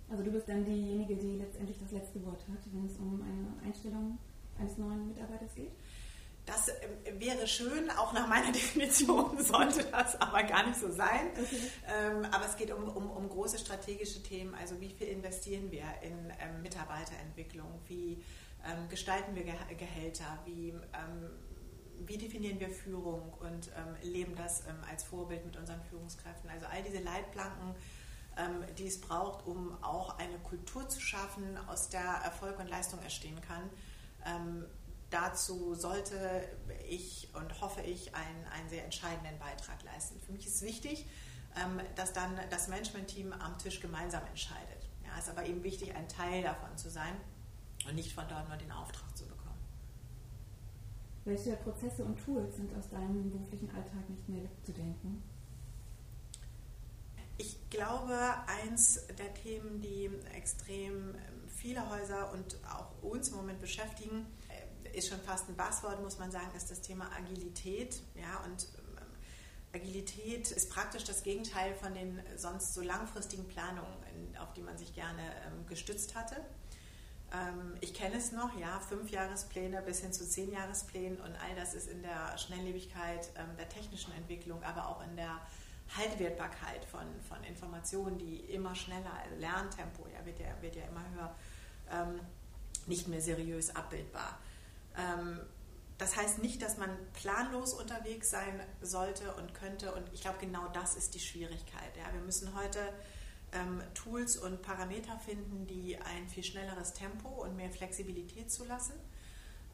Also 0.09 0.23
du 0.23 0.31
bist 0.31 0.49
dann 0.49 0.65
diejenige, 0.65 1.15
die 1.15 1.37
letztendlich 1.37 1.77
das 1.79 1.91
letzte 1.91 2.25
Wort 2.25 2.41
hat, 2.51 2.59
wenn 2.73 2.87
es 2.87 2.97
um 2.97 3.21
eine 3.21 3.67
Einstellung 3.67 4.17
eines 4.59 4.77
neuen 4.77 5.07
Mitarbeiters 5.07 5.53
geht? 5.53 5.71
Das 6.47 6.67
ähm, 6.69 7.19
wäre 7.19 7.47
schön, 7.47 7.91
auch 7.91 8.11
nach 8.13 8.27
meiner 8.27 8.51
Definition 8.51 9.37
sollte 9.43 9.83
das 9.83 10.19
aber 10.19 10.41
gar 10.43 10.65
nicht 10.65 10.79
so 10.79 10.91
sein. 10.91 11.29
Okay. 11.33 11.61
Ähm, 11.87 12.25
aber 12.31 12.45
es 12.45 12.57
geht 12.57 12.71
um, 12.71 12.89
um, 12.89 13.11
um, 13.11 13.29
große 13.29 13.59
strategische 13.59 14.23
Themen, 14.23 14.55
also 14.55 14.81
wie 14.81 14.89
viel 14.89 15.07
investieren 15.07 15.69
wir 15.69 15.83
in 16.01 16.33
ähm, 16.39 16.63
Mitarbeiterentwicklung, 16.63 17.79
wie 17.87 18.17
ähm, 18.65 18.89
gestalten 18.89 19.35
wir 19.35 19.43
Gehälter, 19.43 20.39
wie, 20.45 20.69
ähm, 20.69 21.29
wie 22.05 22.17
definieren 22.17 22.59
wir 22.59 22.69
Führung 22.69 23.33
und 23.39 23.69
ähm, 23.75 23.95
leben 24.01 24.35
das 24.35 24.65
ähm, 24.67 24.77
als 24.89 25.03
Vorbild 25.03 25.45
mit 25.45 25.57
unseren 25.57 25.81
Führungskräften. 25.83 26.49
Also 26.49 26.65
all 26.65 26.83
diese 26.83 26.99
Leitplanken, 26.99 27.75
ähm, 28.37 28.65
die 28.77 28.87
es 28.87 28.99
braucht, 28.99 29.45
um 29.45 29.81
auch 29.83 30.17
eine 30.17 30.37
Kultur 30.39 30.87
zu 30.89 30.99
schaffen, 30.99 31.57
aus 31.67 31.89
der 31.89 32.01
Erfolg 32.01 32.59
und 32.59 32.69
Leistung 32.69 32.99
entstehen 33.01 33.39
kann. 33.41 33.69
Ähm, 34.25 34.65
dazu 35.09 35.73
sollte 35.73 36.47
ich 36.87 37.29
und 37.33 37.61
hoffe 37.61 37.81
ich 37.81 38.13
einen, 38.13 38.45
einen 38.53 38.69
sehr 38.69 38.83
entscheidenden 38.83 39.39
Beitrag 39.39 39.81
leisten. 39.83 40.19
Für 40.21 40.33
mich 40.33 40.45
ist 40.45 40.61
wichtig, 40.61 41.07
dass 41.95 42.13
dann 42.13 42.39
das 42.51 42.67
Management-Team 42.67 43.33
am 43.33 43.57
Tisch 43.57 43.79
gemeinsam 43.79 44.23
entscheidet. 44.27 44.87
Ja, 45.03 45.09
es 45.17 45.23
ist 45.23 45.31
aber 45.31 45.47
eben 45.47 45.63
wichtig, 45.63 45.95
ein 45.95 46.07
Teil 46.07 46.43
davon 46.43 46.77
zu 46.77 46.91
sein 46.91 47.15
und 47.89 47.95
nicht 47.95 48.13
von 48.13 48.25
dort 48.29 48.47
nur 48.47 48.57
den 48.57 48.71
Auftrag 48.71 49.17
zu 49.17 49.25
bekommen. 49.25 49.59
Welche 51.25 51.55
Prozesse 51.57 52.03
und 52.03 52.17
Tools 52.23 52.55
sind 52.55 52.75
aus 52.77 52.89
deinem 52.89 53.29
beruflichen 53.31 53.69
Alltag 53.71 54.09
nicht 54.09 54.27
mehr 54.29 54.43
wegzudenken? 54.43 55.21
Ich 57.37 57.69
glaube, 57.69 58.17
eins 58.47 59.07
der 59.17 59.33
Themen, 59.33 59.81
die 59.81 60.09
extrem 60.35 61.15
viele 61.47 61.89
Häuser 61.89 62.31
und 62.33 62.57
auch 62.65 63.01
uns 63.01 63.29
im 63.29 63.35
Moment 63.35 63.61
beschäftigen, 63.61 64.25
äh, 64.49 64.97
ist 64.97 65.09
schon 65.09 65.19
fast 65.21 65.47
ein 65.49 65.55
Buzzword, 65.55 66.01
muss 66.01 66.19
man 66.19 66.31
sagen, 66.31 66.49
ist 66.55 66.69
das 66.69 66.81
Thema 66.81 67.09
Agilität. 67.15 68.01
Ja, 68.15 68.43
und 68.43 68.67
Agilität 69.73 70.51
ist 70.51 70.69
praktisch 70.71 71.03
das 71.03 71.23
Gegenteil 71.23 71.75
von 71.75 71.93
den 71.93 72.19
sonst 72.35 72.73
so 72.73 72.81
langfristigen 72.81 73.47
Planungen, 73.47 73.93
auf 74.41 74.51
die 74.53 74.61
man 74.61 74.77
sich 74.77 74.93
gerne 74.93 75.21
ähm, 75.45 75.65
gestützt 75.67 76.15
hatte. 76.15 76.43
Ähm, 77.33 77.75
ich 77.81 77.93
kenne 77.93 78.17
es 78.17 78.31
noch, 78.31 78.57
ja, 78.57 78.79
Fünfjahrespläne 78.79 79.81
bis 79.81 80.01
hin 80.01 80.13
zu 80.13 80.27
Zehnjahresplänen 80.27 81.19
und 81.19 81.35
all 81.35 81.55
das 81.55 81.73
ist 81.73 81.89
in 81.89 82.01
der 82.01 82.37
Schnelllebigkeit 82.37 83.29
ähm, 83.35 83.55
der 83.57 83.69
technischen 83.69 84.13
Entwicklung, 84.13 84.63
aber 84.63 84.87
auch 84.87 85.03
in 85.03 85.15
der 85.15 85.39
Haltwertbarkeit 85.97 86.85
von, 86.85 87.05
von 87.27 87.43
Informationen, 87.43 88.17
die 88.17 88.37
immer 88.37 88.75
schneller, 88.75 89.11
also 89.23 89.35
Lerntempo 89.39 90.07
ja, 90.07 90.25
wird, 90.25 90.39
ja, 90.39 90.47
wird 90.61 90.75
ja 90.75 90.83
immer 90.83 91.03
höher, 91.15 91.35
ähm, 91.91 92.19
nicht 92.85 93.07
mehr 93.07 93.21
seriös 93.21 93.75
abbildbar. 93.75 94.39
Ähm, 94.97 95.39
das 95.97 96.15
heißt 96.15 96.39
nicht, 96.41 96.61
dass 96.61 96.77
man 96.77 96.89
planlos 97.13 97.73
unterwegs 97.73 98.29
sein 98.29 98.59
sollte 98.81 99.33
und 99.33 99.53
könnte. 99.53 99.93
Und 99.93 100.09
ich 100.13 100.21
glaube, 100.21 100.37
genau 100.39 100.67
das 100.69 100.95
ist 100.95 101.13
die 101.13 101.19
Schwierigkeit. 101.19 101.97
Ja. 101.97 102.13
Wir 102.13 102.21
müssen 102.21 102.55
heute 102.55 102.79
ähm, 103.53 103.81
Tools 103.93 104.37
und 104.37 104.61
Parameter 104.61 105.17
finden, 105.19 105.65
die 105.67 105.97
ein 105.97 106.27
viel 106.27 106.43
schnelleres 106.43 106.93
Tempo 106.93 107.29
und 107.29 107.55
mehr 107.55 107.69
Flexibilität 107.69 108.51
zulassen, 108.51 108.95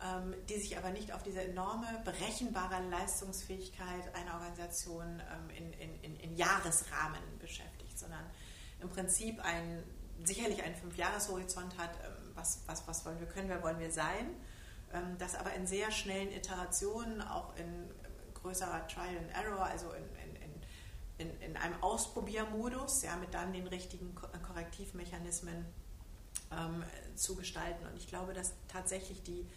ähm, 0.03 0.34
die 0.50 0.60
sich 0.60 0.77
aber 0.77 0.91
nicht 0.91 1.13
auf 1.13 1.24
diese 1.24 1.41
enorme 1.41 1.88
berechenbare 2.03 2.82
Leistungsfähigkeit 2.89 4.13
einer 4.15 4.34
Organisation 4.36 5.22
ähm, 5.22 5.74
in, 5.79 6.01
in, 6.01 6.20
in, 6.20 6.36
Jahresrahmen 6.36 7.22
beschäftigt, 7.39 7.98
sondern 7.98 8.25
im 8.82 8.89
Prinzip 8.89 9.44
ein, 9.44 9.84
sicherlich 10.24 10.63
einen 10.63 10.75
Fünfjahreshorizont 10.75 11.77
hat, 11.77 11.91
ähm, 12.03 12.32
was, 12.36 12.62
was, 12.67 12.88
was 12.88 13.05
wollen 13.05 13.20
wir, 13.20 13.27
können 13.27 13.50
wir, 13.50 13.62
wollen 13.63 13.79
wir 13.79 13.91
sein, 13.91 14.36
ähm, 14.94 15.17
das 15.17 15.36
aber 15.36 15.53
in 15.53 15.67
sehr 15.67 15.91
schnellen 15.91 16.32
Iterationen, 16.32 17.22
auch 17.22 17.55
in 17.55 17.89
größerer 18.46 18.88
Trial 18.88 19.17
and 19.17 19.34
Error, 19.34 19.65
also 19.65 19.91
in, 19.94 20.03
in 21.17 21.29
in, 21.29 21.41
in 21.41 21.57
einem 21.57 21.81
Ausprobiermodus, 21.81 23.03
ja, 23.03 23.15
mit 23.17 23.34
dann 23.34 23.53
den 23.53 23.67
richtigen 23.67 24.15
Korrektivmechanismen 24.15 25.65
ähm, 26.51 26.84
zu 27.15 27.36
gestalten. 27.36 27.86
Und 27.86 27.98
ich 27.98 28.07
glaube, 28.07 28.34
dass 28.34 28.53
tatsächlich 28.67 29.24
die 29.24 29.48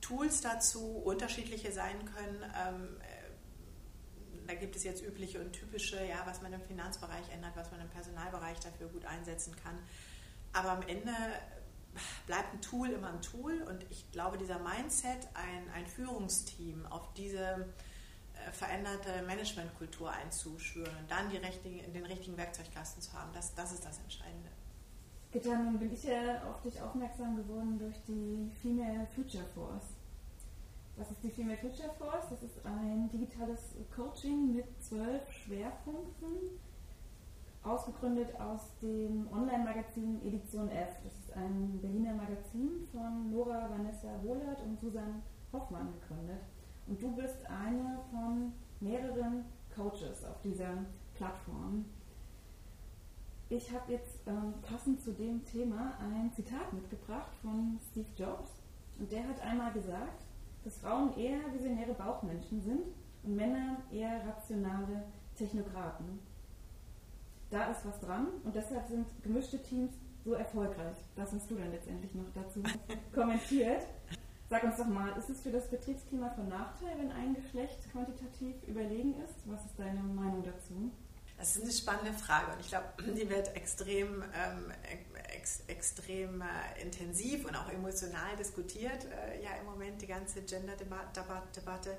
Tools 0.00 0.40
dazu 0.40 0.96
unterschiedliche 1.04 1.72
sein 1.72 2.04
können. 2.04 2.42
Ähm, 2.42 3.00
äh, 3.00 4.46
da 4.46 4.54
gibt 4.54 4.76
es 4.76 4.84
jetzt 4.84 5.02
übliche 5.02 5.40
und 5.40 5.52
typische, 5.52 6.02
ja, 6.04 6.22
was 6.24 6.40
man 6.40 6.52
im 6.52 6.62
Finanzbereich 6.62 7.28
ändert, 7.32 7.54
was 7.56 7.70
man 7.70 7.80
im 7.80 7.88
Personalbereich 7.90 8.58
dafür 8.60 8.88
gut 8.88 9.04
einsetzen 9.04 9.54
kann. 9.56 9.78
Aber 10.54 10.70
am 10.70 10.82
Ende 10.82 11.12
bleibt 12.26 12.54
ein 12.54 12.62
Tool 12.62 12.88
immer 12.90 13.10
ein 13.10 13.20
Tool 13.20 13.62
und 13.68 13.84
ich 13.90 14.10
glaube, 14.12 14.38
dieser 14.38 14.58
Mindset, 14.58 15.28
ein, 15.34 15.68
ein 15.74 15.86
Führungsteam 15.86 16.86
auf 16.86 17.12
diese 17.14 17.68
veränderte 18.52 19.22
Managementkultur 19.26 20.10
einzuschüren 20.10 20.94
und 21.00 21.10
dann 21.10 21.28
richtigen, 21.28 21.92
den 21.92 22.04
richtigen 22.04 22.36
Werkzeugkasten 22.36 23.02
zu 23.02 23.12
haben. 23.12 23.30
Das, 23.32 23.54
das 23.54 23.72
ist 23.72 23.84
das 23.84 23.98
Entscheidende. 23.98 24.50
Gitta, 25.30 25.58
nun 25.58 25.78
bin 25.78 25.92
ich 25.92 26.04
ja 26.04 26.42
auf 26.48 26.62
dich 26.62 26.80
aufmerksam 26.80 27.36
geworden 27.36 27.78
durch 27.78 27.96
die 28.06 28.50
Female 28.62 29.06
Future 29.14 29.44
Force. 29.54 29.98
Was 30.96 31.10
ist 31.10 31.22
die 31.22 31.30
Female 31.30 31.58
Future 31.58 31.90
Force? 31.98 32.30
Das 32.30 32.42
ist 32.42 32.64
ein 32.64 33.08
digitales 33.10 33.74
Coaching 33.94 34.54
mit 34.54 34.64
zwölf 34.82 35.22
Schwerpunkten, 35.30 36.58
ausgegründet 37.62 38.34
aus 38.40 38.62
dem 38.80 39.28
Online-Magazin 39.30 40.20
Edition 40.24 40.70
F. 40.70 40.88
Das 41.04 41.12
ist 41.12 41.36
ein 41.36 41.78
Berliner 41.80 42.14
Magazin 42.14 42.88
von 42.90 43.30
Nora 43.30 43.70
Vanessa 43.70 44.08
Wohlert 44.22 44.60
und 44.62 44.80
Susan 44.80 45.22
Hoffmann 45.52 45.92
gegründet. 46.00 46.40
Und 46.88 47.02
du 47.02 47.14
bist 47.14 47.44
eine 47.46 47.98
von 48.10 48.52
mehreren 48.80 49.44
Coaches 49.74 50.24
auf 50.24 50.40
dieser 50.42 50.84
Plattform. 51.14 51.84
Ich 53.50 53.72
habe 53.72 53.92
jetzt 53.92 54.20
ähm, 54.26 54.54
passend 54.62 55.00
zu 55.00 55.12
dem 55.12 55.44
Thema 55.44 55.94
ein 56.00 56.32
Zitat 56.32 56.72
mitgebracht 56.72 57.30
von 57.42 57.78
Steve 57.90 58.08
Jobs. 58.16 58.50
Und 58.98 59.10
der 59.12 59.26
hat 59.26 59.40
einmal 59.40 59.72
gesagt, 59.72 60.22
dass 60.64 60.78
Frauen 60.78 61.16
eher 61.16 61.38
visionäre 61.52 61.94
Bauchmenschen 61.94 62.60
sind 62.60 62.82
und 63.22 63.36
Männer 63.36 63.78
eher 63.90 64.26
rationale 64.26 65.04
Technokraten. 65.34 66.18
Da 67.50 67.70
ist 67.70 67.86
was 67.86 68.00
dran 68.00 68.26
und 68.44 68.54
deshalb 68.54 68.86
sind 68.86 69.06
gemischte 69.22 69.62
Teams 69.62 69.92
so 70.24 70.34
erfolgreich. 70.34 70.96
Das 71.16 71.32
hast 71.32 71.50
du 71.50 71.54
dann 71.54 71.70
letztendlich 71.70 72.14
noch 72.14 72.30
dazu 72.34 72.62
kommentiert. 73.14 73.86
Sag 74.50 74.62
uns 74.62 74.78
doch 74.78 74.86
mal, 74.86 75.14
ist 75.18 75.28
es 75.28 75.42
für 75.42 75.50
das 75.50 75.68
Betriebsklima 75.68 76.30
von 76.30 76.48
Nachteil, 76.48 76.96
wenn 76.98 77.12
ein 77.12 77.34
Geschlecht 77.34 77.78
quantitativ 77.92 78.56
überlegen 78.66 79.14
ist? 79.22 79.34
Was 79.44 79.62
ist 79.66 79.78
deine 79.78 80.00
Meinung 80.00 80.42
dazu? 80.42 80.90
Das 81.36 81.54
ist 81.54 81.62
eine 81.62 81.72
spannende 81.72 82.12
Frage 82.14 82.52
und 82.52 82.60
ich 82.60 82.68
glaube, 82.68 82.86
die 82.98 83.28
wird 83.28 83.54
extrem, 83.54 84.22
ähm, 84.22 84.72
ex, 85.34 85.60
extrem 85.66 86.40
äh, 86.40 86.82
intensiv 86.82 87.44
und 87.44 87.54
auch 87.56 87.70
emotional 87.70 88.36
diskutiert, 88.38 89.04
äh, 89.04 89.42
ja 89.44 89.50
im 89.60 89.66
Moment 89.66 90.00
die 90.00 90.06
ganze 90.06 90.40
Gender-Debatte. 90.40 91.96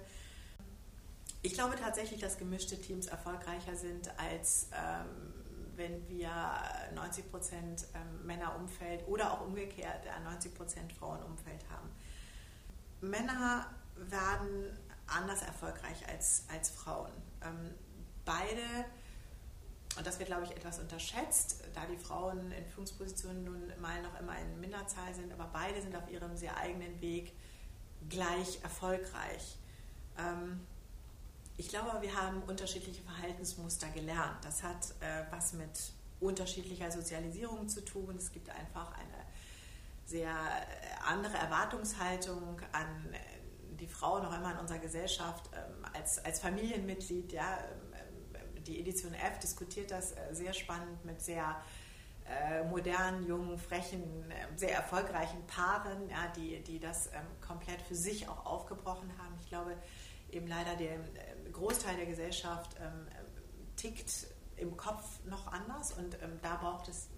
Ich 1.41 1.53
glaube 1.53 1.75
tatsächlich, 1.77 2.19
dass 2.19 2.37
gemischte 2.37 2.81
Teams 2.81 3.05
erfolgreicher 3.05 3.75
sind, 3.75 4.11
als 4.19 4.69
ähm, 4.73 5.33
wenn 5.75 6.09
wir 6.09 6.31
90 6.95 7.31
Prozent 7.31 7.85
ähm, 7.93 8.25
Männerumfeld 8.25 9.07
oder 9.07 9.31
auch 9.31 9.45
umgekehrt 9.45 10.05
äh, 10.05 10.23
90 10.23 10.53
Prozent 10.55 10.91
Frauenumfeld 10.93 11.63
haben. 11.69 11.89
Männer 13.01 13.65
werden 13.95 14.77
anders 15.07 15.41
erfolgreich 15.41 16.07
als, 16.07 16.43
als 16.53 16.69
Frauen. 16.69 17.11
Ähm, 17.43 17.71
beide, 18.25 18.85
und 19.97 20.05
das 20.05 20.19
wird, 20.19 20.27
glaube 20.27 20.45
ich, 20.45 20.51
etwas 20.51 20.79
unterschätzt, 20.79 21.63
da 21.73 21.85
die 21.85 21.97
Frauen 21.97 22.51
in 22.51 22.65
Führungspositionen 22.65 23.43
nun 23.43 23.73
mal 23.81 24.01
noch 24.01 24.19
immer 24.19 24.37
in 24.39 24.59
Minderzahl 24.59 25.13
sind, 25.13 25.33
aber 25.33 25.49
beide 25.51 25.81
sind 25.81 25.95
auf 25.95 26.09
ihrem 26.09 26.35
sehr 26.37 26.55
eigenen 26.57 27.01
Weg 27.01 27.33
gleich 28.07 28.61
erfolgreich. 28.63 29.57
Ähm, 30.17 30.59
ich 31.57 31.67
glaube, 31.67 32.01
wir 32.01 32.15
haben 32.15 32.41
unterschiedliche 32.43 33.01
Verhaltensmuster 33.01 33.89
gelernt. 33.89 34.45
Das 34.45 34.63
hat 34.63 34.91
äh, 35.01 35.25
was 35.29 35.53
mit 35.53 35.91
unterschiedlicher 36.21 36.89
Sozialisierung 36.91 37.67
zu 37.67 37.83
tun. 37.83 38.15
Es 38.17 38.31
gibt 38.31 38.49
einfach 38.49 38.93
eine 38.93 39.28
sehr 40.09 40.29
äh, 40.29 41.07
andere 41.07 41.37
Erwartungshaltung 41.37 42.59
an 42.71 43.13
äh, 43.13 43.75
die 43.75 43.87
Frau 43.87 44.19
noch 44.19 44.35
immer 44.35 44.53
in 44.53 44.57
unserer 44.57 44.79
Gesellschaft 44.79 45.49
ähm, 45.53 45.85
als, 45.93 46.23
als 46.25 46.39
Familienmitglied. 46.39 47.31
Ja, 47.31 47.59
ähm, 47.93 48.63
die 48.63 48.79
Edition 48.81 49.13
F 49.13 49.39
diskutiert 49.39 49.91
das 49.91 50.13
äh, 50.13 50.17
sehr 50.31 50.53
spannend 50.53 51.05
mit 51.05 51.21
sehr 51.21 51.55
modernen, 52.69 53.25
jungen, 53.25 53.57
frechen, 53.57 54.03
ähm, 54.29 54.55
sehr 54.55 54.75
erfolgreichen 54.75 55.47
Paaren, 55.47 56.07
ja, 56.09 56.27
die, 56.35 56.61
die 56.61 56.79
das 56.79 57.09
komplett 57.41 57.81
für 57.81 57.95
sich 57.95 58.29
auch 58.29 58.45
aufgebrochen 58.45 59.11
haben. 59.17 59.35
Ich 59.41 59.47
glaube, 59.47 59.75
eben 60.29 60.45
leider 60.45 60.75
der 60.75 60.99
Großteil 61.51 61.95
der 61.95 62.05
Gesellschaft 62.05 62.75
tickt 63.77 64.27
im 64.57 64.77
Kopf 64.77 65.25
noch 65.25 65.47
anders 65.47 65.93
und 65.93 66.19
da 66.43 66.57
braucht 66.57 66.87
es 66.89 67.09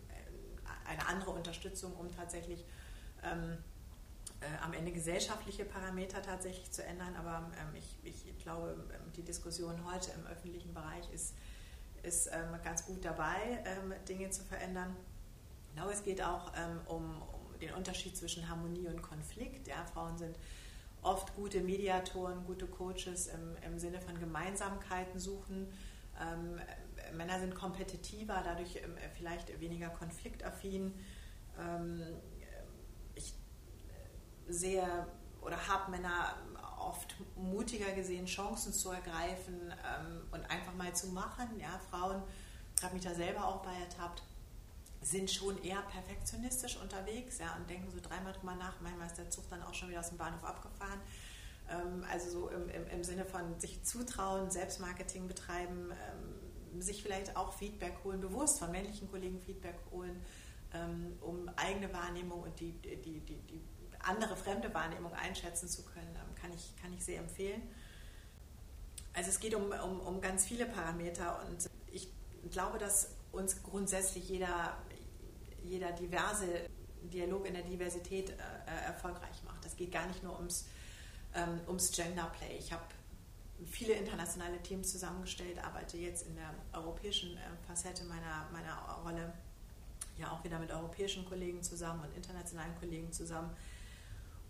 eine 0.85 1.05
andere 1.07 1.31
Unterstützung, 1.31 1.93
um 1.95 2.09
tatsächlich 2.09 2.65
ähm, 3.23 3.57
äh, 4.41 4.63
am 4.63 4.73
Ende 4.73 4.91
gesellschaftliche 4.91 5.65
Parameter 5.65 6.21
tatsächlich 6.21 6.71
zu 6.71 6.83
ändern. 6.83 7.15
Aber 7.15 7.51
ähm, 7.59 7.75
ich, 7.75 7.99
ich, 8.03 8.37
glaube, 8.39 8.75
ähm, 8.91 9.11
die 9.15 9.21
Diskussion 9.21 9.85
heute 9.85 10.11
im 10.11 10.25
öffentlichen 10.25 10.73
Bereich 10.73 11.07
ist, 11.13 11.35
ist 12.01 12.27
ähm, 12.27 12.59
ganz 12.63 12.85
gut 12.85 13.05
dabei, 13.05 13.63
ähm, 13.65 13.93
Dinge 14.09 14.31
zu 14.31 14.43
verändern. 14.43 14.95
Glaube, 15.75 15.91
es 15.91 16.03
geht 16.03 16.23
auch 16.23 16.51
ähm, 16.57 16.79
um, 16.87 17.21
um, 17.21 17.59
den 17.59 17.71
Unterschied 17.75 18.17
zwischen 18.17 18.49
Harmonie 18.49 18.87
und 18.87 19.03
Konflikt. 19.03 19.67
Ja, 19.67 19.85
Frauen 19.93 20.17
sind 20.17 20.35
oft 21.03 21.35
gute 21.35 21.61
Mediatoren, 21.61 22.43
gute 22.45 22.65
Coaches 22.65 23.27
im, 23.27 23.55
im 23.63 23.77
Sinne 23.77 24.01
von 24.01 24.19
Gemeinsamkeiten 24.19 25.19
suchen. 25.19 25.67
Männer 27.13 27.39
sind 27.39 27.55
kompetitiver, 27.55 28.41
dadurch 28.43 28.79
vielleicht 29.15 29.59
weniger 29.59 29.89
konfliktaffin 29.89 30.93
sehr 34.51 35.07
oder 35.41 35.67
habe 35.67 35.91
Männer 35.91 36.35
oft 36.79 37.15
mutiger 37.35 37.91
gesehen, 37.93 38.25
Chancen 38.25 38.73
zu 38.73 38.91
ergreifen 38.91 39.71
ähm, 39.71 40.21
und 40.31 40.49
einfach 40.49 40.73
mal 40.73 40.93
zu 40.93 41.07
machen. 41.07 41.59
Ja, 41.59 41.79
Frauen, 41.89 42.21
habe 42.83 42.95
mich 42.95 43.03
da 43.03 43.13
selber 43.13 43.45
auch 43.47 43.61
bei 43.61 43.73
ertappt, 43.73 44.23
sind 45.01 45.31
schon 45.31 45.61
eher 45.63 45.81
perfektionistisch 45.83 46.77
unterwegs 46.77 47.39
ja, 47.39 47.55
und 47.55 47.69
denken 47.69 47.89
so 47.91 47.99
dreimal 48.01 48.33
drüber 48.33 48.55
nach. 48.55 48.79
Manchmal 48.81 49.07
ist 49.07 49.17
der 49.17 49.29
Zug 49.29 49.49
dann 49.49 49.63
auch 49.63 49.73
schon 49.73 49.89
wieder 49.89 49.99
aus 49.99 50.09
dem 50.09 50.17
Bahnhof 50.17 50.43
abgefahren. 50.43 50.99
Ähm, 51.69 52.05
also 52.11 52.29
so 52.29 52.49
im, 52.49 52.69
im, 52.69 52.87
im, 52.87 53.03
Sinne 53.03 53.25
von 53.25 53.59
sich 53.59 53.83
zutrauen, 53.83 54.49
Selbstmarketing 54.51 55.27
betreiben, 55.27 55.91
ähm, 55.91 56.81
sich 56.81 57.01
vielleicht 57.03 57.35
auch 57.35 57.53
Feedback 57.53 57.97
holen, 58.03 58.21
bewusst 58.21 58.59
von 58.59 58.71
männlichen 58.71 59.09
Kollegen 59.09 59.39
Feedback 59.39 59.75
holen, 59.91 60.23
ähm, 60.73 61.17
um 61.21 61.49
eigene 61.55 61.91
Wahrnehmung 61.93 62.43
und 62.43 62.59
die, 62.59 62.73
die, 62.73 62.95
die, 62.95 63.19
die 63.19 63.61
andere 64.03 64.35
fremde 64.35 64.73
Wahrnehmung 64.73 65.13
einschätzen 65.13 65.67
zu 65.67 65.83
können, 65.83 66.15
ähm, 66.15 66.35
kann 66.35 66.51
ich, 66.53 66.75
kann 66.81 66.93
ich 66.93 67.03
sehr 67.03 67.19
empfehlen. 67.19 67.61
Also 69.13 69.29
es 69.29 69.39
geht 69.39 69.55
um, 69.55 69.71
um, 69.71 69.99
um 69.99 70.21
ganz 70.21 70.45
viele 70.45 70.65
Parameter 70.65 71.41
und 71.45 71.69
ich 71.91 72.07
glaube, 72.49 72.77
dass 72.77 73.15
uns 73.31 73.61
grundsätzlich 73.63 74.29
jeder, 74.29 74.77
jeder 75.63 75.91
diverse 75.91 76.69
Dialog 77.03 77.45
in 77.45 77.53
der 77.53 77.63
Diversität 77.63 78.29
äh, 78.29 78.33
äh 78.33 78.85
erfolgreich 78.87 79.43
macht. 79.45 79.65
Es 79.65 79.75
geht 79.75 79.91
gar 79.91 80.07
nicht 80.07 80.23
nur 80.23 80.37
ums, 80.37 80.67
ähm, 81.33 81.59
ums 81.67 81.91
Gender. 81.91 82.31
Ich 82.57 82.71
habe 82.71 82.83
viele 83.69 83.93
internationale 83.93 84.61
Teams 84.61 84.91
zusammengestellt, 84.91 85.63
arbeite 85.63 85.97
jetzt 85.97 86.27
in 86.27 86.35
der 86.35 86.53
europäischen 86.73 87.37
äh, 87.37 87.41
Facette 87.67 88.03
meiner, 88.05 88.47
meiner 88.51 88.75
Rolle 89.03 89.33
ja 90.17 90.31
auch 90.31 90.43
wieder 90.43 90.59
mit 90.59 90.71
europäischen 90.71 91.25
Kollegen 91.25 91.63
zusammen 91.63 92.03
und 92.03 92.15
internationalen 92.15 92.75
Kollegen 92.79 93.11
zusammen. 93.11 93.51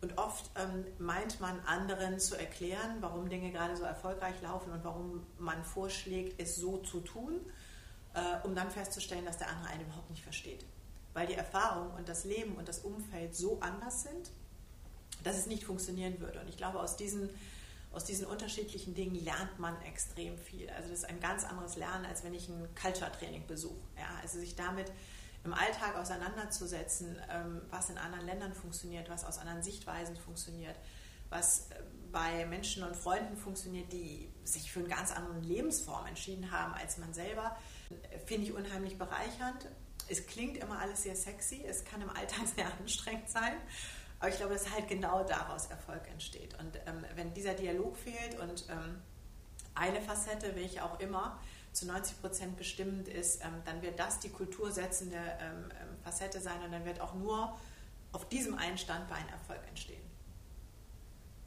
Und 0.01 0.17
oft 0.17 0.49
ähm, 0.55 0.85
meint 0.97 1.39
man 1.39 1.59
anderen 1.61 2.19
zu 2.19 2.35
erklären, 2.35 2.97
warum 3.01 3.29
Dinge 3.29 3.51
gerade 3.51 3.77
so 3.77 3.83
erfolgreich 3.83 4.41
laufen 4.41 4.71
und 4.71 4.83
warum 4.83 5.25
man 5.37 5.63
vorschlägt, 5.63 6.41
es 6.41 6.55
so 6.55 6.77
zu 6.77 7.01
tun, 7.01 7.39
äh, 8.15 8.45
um 8.45 8.55
dann 8.55 8.71
festzustellen, 8.71 9.25
dass 9.25 9.37
der 9.37 9.49
andere 9.49 9.69
einen 9.69 9.81
überhaupt 9.83 10.09
nicht 10.09 10.23
versteht. 10.23 10.65
Weil 11.13 11.27
die 11.27 11.35
Erfahrung 11.35 11.93
und 11.93 12.09
das 12.09 12.23
Leben 12.23 12.55
und 12.55 12.67
das 12.67 12.79
Umfeld 12.79 13.35
so 13.35 13.59
anders 13.59 14.03
sind, 14.03 14.31
dass 15.23 15.37
es 15.37 15.45
nicht 15.45 15.65
funktionieren 15.65 16.19
würde. 16.19 16.39
Und 16.39 16.49
ich 16.49 16.57
glaube, 16.57 16.79
aus 16.79 16.97
diesen 16.97 17.29
aus 17.93 18.05
diesen 18.05 18.25
unterschiedlichen 18.25 18.93
Dingen 18.93 19.15
lernt 19.15 19.59
man 19.59 19.79
extrem 19.81 20.37
viel. 20.37 20.69
Also 20.69 20.89
das 20.89 20.99
ist 20.99 21.09
ein 21.09 21.19
ganz 21.19 21.43
anderes 21.43 21.75
Lernen, 21.75 22.05
als 22.05 22.23
wenn 22.23 22.33
ich 22.33 22.47
ein 22.47 22.67
Culture-Training 22.81 23.47
besuche. 23.47 23.75
Ja, 23.97 24.17
also 24.21 24.39
sich 24.39 24.55
damit 24.55 24.91
im 25.43 25.53
Alltag 25.53 25.95
auseinanderzusetzen, 25.95 27.17
ähm, 27.29 27.61
was 27.69 27.89
in 27.89 27.97
anderen 27.97 28.25
Ländern 28.25 28.53
funktioniert, 28.53 29.09
was 29.09 29.25
aus 29.25 29.39
anderen 29.39 29.63
Sichtweisen 29.63 30.15
funktioniert, 30.15 30.75
was 31.29 31.71
äh, 31.71 31.75
bei 32.11 32.45
Menschen 32.45 32.83
und 32.83 32.95
Freunden 32.95 33.37
funktioniert, 33.37 33.91
die 33.91 34.29
sich 34.43 34.71
für 34.71 34.79
eine 34.79 34.89
ganz 34.89 35.11
andere 35.11 35.39
Lebensform 35.39 36.05
entschieden 36.05 36.51
haben 36.51 36.73
als 36.73 36.97
man 36.97 37.13
selber, 37.13 37.55
finde 38.25 38.47
ich 38.47 38.53
unheimlich 38.53 38.97
bereichernd. 38.97 39.67
Es 40.09 40.25
klingt 40.27 40.57
immer 40.57 40.79
alles 40.79 41.03
sehr 41.03 41.15
sexy, 41.15 41.63
es 41.65 41.85
kann 41.85 42.01
im 42.01 42.09
Alltag 42.09 42.47
sehr 42.55 42.65
anstrengend 42.79 43.29
sein. 43.29 43.53
Aber 44.19 44.29
ich 44.29 44.37
glaube, 44.37 44.53
dass 44.53 44.69
halt 44.69 44.87
genau 44.87 45.23
daraus 45.23 45.65
Erfolg 45.67 46.07
entsteht. 46.11 46.53
Und 46.59 46.75
ähm, 46.85 47.03
wenn 47.15 47.33
dieser 47.33 47.55
Dialog 47.55 47.97
fehlt 47.97 48.39
und 48.39 48.65
ähm, 48.69 49.01
eine 49.73 49.99
Facette, 50.01 50.55
welche 50.55 50.83
auch 50.83 50.99
immer, 50.99 51.39
zu 51.71 51.85
90 51.87 52.21
Prozent 52.21 52.57
bestimmend 52.57 53.07
ist, 53.07 53.43
ähm, 53.43 53.61
dann 53.65 53.81
wird 53.81 53.99
das 53.99 54.19
die 54.19 54.29
kultursetzende 54.29 55.15
ähm, 55.15 55.69
ähm, 55.71 55.97
Facette 56.03 56.39
sein 56.39 56.61
und 56.65 56.71
dann 56.71 56.85
wird 56.85 56.99
auch 56.99 57.13
nur 57.13 57.57
auf 58.11 58.27
diesem 58.27 58.55
einen 58.55 58.77
Standbein 58.77 59.27
Erfolg 59.29 59.61
entstehen. 59.67 60.01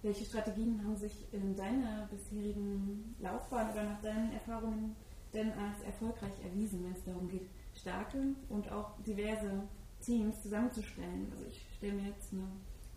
Welche 0.02 0.24
Strategien 0.24 0.82
haben 0.84 0.96
sich 0.96 1.32
in 1.32 1.56
deiner 1.56 2.06
bisherigen 2.06 3.16
Laufbahn 3.20 3.72
oder 3.72 3.84
nach 3.84 4.00
deinen 4.02 4.32
Erfahrungen 4.32 4.96
denn 5.32 5.52
als 5.52 5.82
erfolgreich 5.82 6.32
erwiesen, 6.44 6.84
wenn 6.84 6.92
es 6.92 7.04
darum 7.04 7.28
geht, 7.28 7.48
starke 7.74 8.18
und 8.48 8.70
auch 8.70 8.92
diverse 9.02 9.50
Teams 10.00 10.42
zusammenzustellen? 10.42 11.28
Also 11.32 11.44
ich 11.46 11.66
stelle 11.76 11.94
mir 11.94 12.08
jetzt 12.10 12.32
eine 12.32 12.46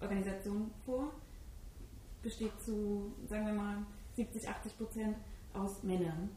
Organisation 0.02 0.72
vor, 0.86 1.14
besteht 2.22 2.60
zu, 2.62 3.14
sagen 3.28 3.46
wir 3.46 3.54
mal, 3.54 3.86
70, 4.16 4.48
80 4.48 4.78
Prozent 4.78 5.18
aus 5.54 5.84
Männern. 5.84 6.30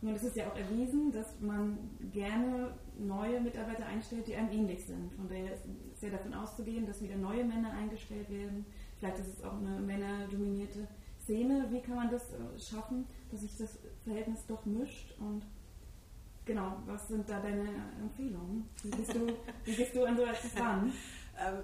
Nun 0.00 0.14
ist 0.14 0.36
ja 0.36 0.48
auch 0.48 0.56
erwiesen, 0.56 1.10
dass 1.10 1.40
man 1.40 1.76
gerne 2.12 2.72
neue 2.98 3.40
Mitarbeiter 3.40 3.84
einstellt, 3.86 4.28
die 4.28 4.36
einem 4.36 4.50
ähnlich 4.52 4.86
sind. 4.86 5.12
Von 5.14 5.28
daher 5.28 5.52
ist 5.52 6.02
ja 6.02 6.10
davon 6.10 6.34
auszugehen, 6.34 6.86
dass 6.86 7.02
wieder 7.02 7.16
neue 7.16 7.44
Männer 7.44 7.72
eingestellt 7.72 8.30
werden. 8.30 8.64
Vielleicht 8.98 9.18
ist 9.18 9.38
es 9.38 9.42
auch 9.42 9.54
eine 9.54 9.80
männerdominierte 9.80 10.86
Szene. 11.22 11.66
Wie 11.70 11.80
kann 11.80 11.96
man 11.96 12.10
das 12.10 12.22
äh, 12.32 12.58
schaffen, 12.58 13.06
dass 13.30 13.40
sich 13.40 13.56
das 13.56 13.78
Verhältnis 14.04 14.46
doch 14.46 14.64
mischt? 14.64 15.18
Und 15.18 15.42
genau, 16.44 16.76
was 16.86 17.08
sind 17.08 17.28
da 17.28 17.40
deine 17.40 17.68
Empfehlungen? 18.00 18.68
Wie 18.84 18.90
bist 18.90 19.14
du, 19.14 19.26
wie 19.64 19.74
bist 19.74 19.96
du 19.96 20.04
an 20.04 20.16
so 20.16 20.22
etwas 20.22 20.56
ran? 20.60 20.92
Ähm, 21.40 21.62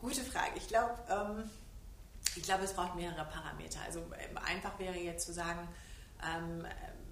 gute 0.00 0.22
Frage. 0.22 0.52
Ich 0.56 0.68
glaube, 0.68 0.94
ähm, 1.10 1.44
ich 2.34 2.48
es 2.48 2.72
braucht 2.72 2.96
mehrere 2.96 3.26
Parameter. 3.26 3.78
Also 3.84 4.00
ähm, 4.00 4.38
einfach 4.38 4.78
wäre 4.78 4.96
jetzt 4.96 5.26
zu 5.26 5.34
sagen, 5.34 5.68
ähm, 6.22 6.64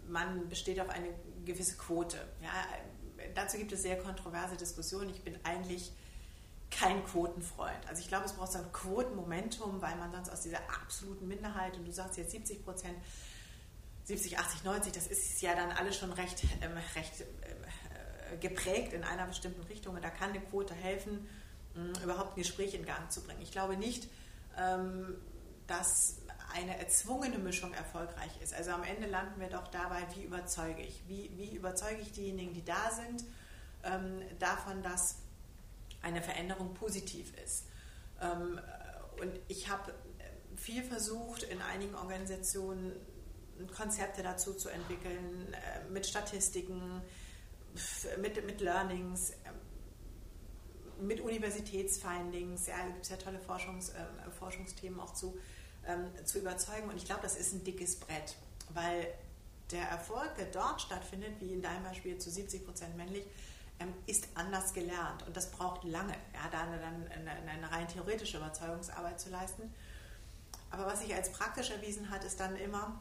man 0.08 0.48
besteht 0.48 0.80
auf 0.80 0.88
eine 0.88 1.08
gewisse 1.44 1.76
Quote. 1.76 2.16
Ja, 2.42 2.50
dazu 3.34 3.56
gibt 3.56 3.72
es 3.72 3.82
sehr 3.82 3.98
kontroverse 3.98 4.56
Diskussionen. 4.56 5.10
Ich 5.10 5.22
bin 5.22 5.38
eigentlich 5.44 5.92
kein 6.70 7.04
Quotenfreund. 7.04 7.86
Also 7.88 8.00
ich 8.00 8.08
glaube, 8.08 8.24
es 8.24 8.32
braucht 8.32 8.52
so 8.52 8.58
ein 8.58 8.72
Quotenmomentum, 8.72 9.82
weil 9.82 9.96
man 9.96 10.10
sonst 10.10 10.30
aus 10.30 10.40
dieser 10.40 10.60
absoluten 10.70 11.28
Minderheit, 11.28 11.76
und 11.76 11.84
du 11.84 11.92
sagst 11.92 12.16
jetzt 12.16 12.30
70 12.30 12.64
Prozent, 12.64 12.96
70, 14.04 14.38
80, 14.38 14.64
90, 14.64 14.92
das 14.92 15.06
ist 15.06 15.40
ja 15.42 15.54
dann 15.54 15.70
alles 15.70 15.96
schon 15.96 16.12
recht, 16.12 16.44
ähm, 16.60 16.72
recht 16.96 17.20
äh, 17.20 18.36
geprägt 18.38 18.92
in 18.94 19.04
einer 19.04 19.26
bestimmten 19.26 19.62
Richtung. 19.64 19.94
Und 19.94 20.02
da 20.02 20.10
kann 20.10 20.30
eine 20.30 20.40
Quote 20.40 20.74
helfen, 20.74 21.28
mh, 21.74 22.02
überhaupt 22.02 22.32
ein 22.32 22.40
Gespräch 22.40 22.74
in 22.74 22.84
Gang 22.84 23.12
zu 23.12 23.22
bringen. 23.22 23.42
Ich 23.42 23.52
glaube 23.52 23.76
nicht, 23.76 24.08
ähm, 24.58 25.14
dass 25.66 26.16
eine 26.54 26.78
erzwungene 26.78 27.38
Mischung 27.38 27.72
erfolgreich 27.74 28.30
ist. 28.42 28.54
Also 28.54 28.70
am 28.70 28.82
Ende 28.82 29.06
landen 29.08 29.40
wir 29.40 29.48
doch 29.48 29.68
dabei, 29.68 30.06
wie 30.14 30.24
überzeuge 30.24 30.82
ich? 30.82 31.02
Wie, 31.08 31.30
wie 31.36 31.56
überzeuge 31.56 32.00
ich 32.00 32.12
diejenigen, 32.12 32.52
die 32.52 32.64
da 32.64 32.90
sind, 32.90 33.24
ähm, 33.84 34.22
davon, 34.38 34.82
dass 34.82 35.16
eine 36.02 36.22
Veränderung 36.22 36.74
positiv 36.74 37.32
ist? 37.42 37.66
Ähm, 38.20 38.60
und 39.20 39.32
ich 39.48 39.68
habe 39.68 39.94
viel 40.56 40.82
versucht, 40.82 41.42
in 41.44 41.60
einigen 41.62 41.94
Organisationen 41.94 42.92
Konzepte 43.76 44.22
dazu 44.22 44.54
zu 44.54 44.68
entwickeln, 44.68 45.52
äh, 45.52 45.90
mit 45.90 46.06
Statistiken, 46.06 47.02
mit, 48.20 48.44
mit 48.44 48.60
Learnings, 48.60 49.30
äh, 49.30 49.34
mit 51.00 51.20
Universitätsfindings. 51.20 52.66
Ja, 52.66 52.78
da 52.78 52.86
gibt 52.88 53.02
es 53.02 53.08
ja 53.10 53.16
tolle 53.16 53.38
Forschungs, 53.38 53.90
äh, 53.90 54.30
Forschungsthemen 54.38 55.00
auch 55.00 55.14
zu 55.14 55.36
ähm, 55.86 56.10
zu 56.24 56.38
überzeugen. 56.38 56.88
Und 56.88 56.96
ich 56.96 57.04
glaube, 57.04 57.22
das 57.22 57.36
ist 57.36 57.52
ein 57.52 57.64
dickes 57.64 57.96
Brett, 57.96 58.36
weil 58.70 59.08
der 59.70 59.88
Erfolg, 59.88 60.34
der 60.36 60.46
dort 60.46 60.80
stattfindet, 60.80 61.40
wie 61.40 61.52
in 61.52 61.62
deinem 61.62 61.82
Beispiel 61.84 62.18
zu 62.18 62.30
70 62.30 62.64
Prozent 62.64 62.96
männlich, 62.96 63.24
ähm, 63.80 63.92
ist 64.06 64.28
anders 64.34 64.72
gelernt. 64.72 65.26
Und 65.26 65.36
das 65.36 65.50
braucht 65.50 65.84
lange, 65.84 66.12
ja, 66.34 66.48
da 66.50 66.62
eine, 66.62 66.80
eine, 66.82 67.50
eine 67.50 67.70
rein 67.70 67.88
theoretische 67.88 68.36
Überzeugungsarbeit 68.36 69.20
zu 69.20 69.30
leisten. 69.30 69.72
Aber 70.70 70.86
was 70.86 71.00
sich 71.00 71.14
als 71.14 71.32
praktisch 71.32 71.70
erwiesen 71.70 72.10
hat, 72.10 72.24
ist 72.24 72.40
dann 72.40 72.56
immer, 72.56 73.00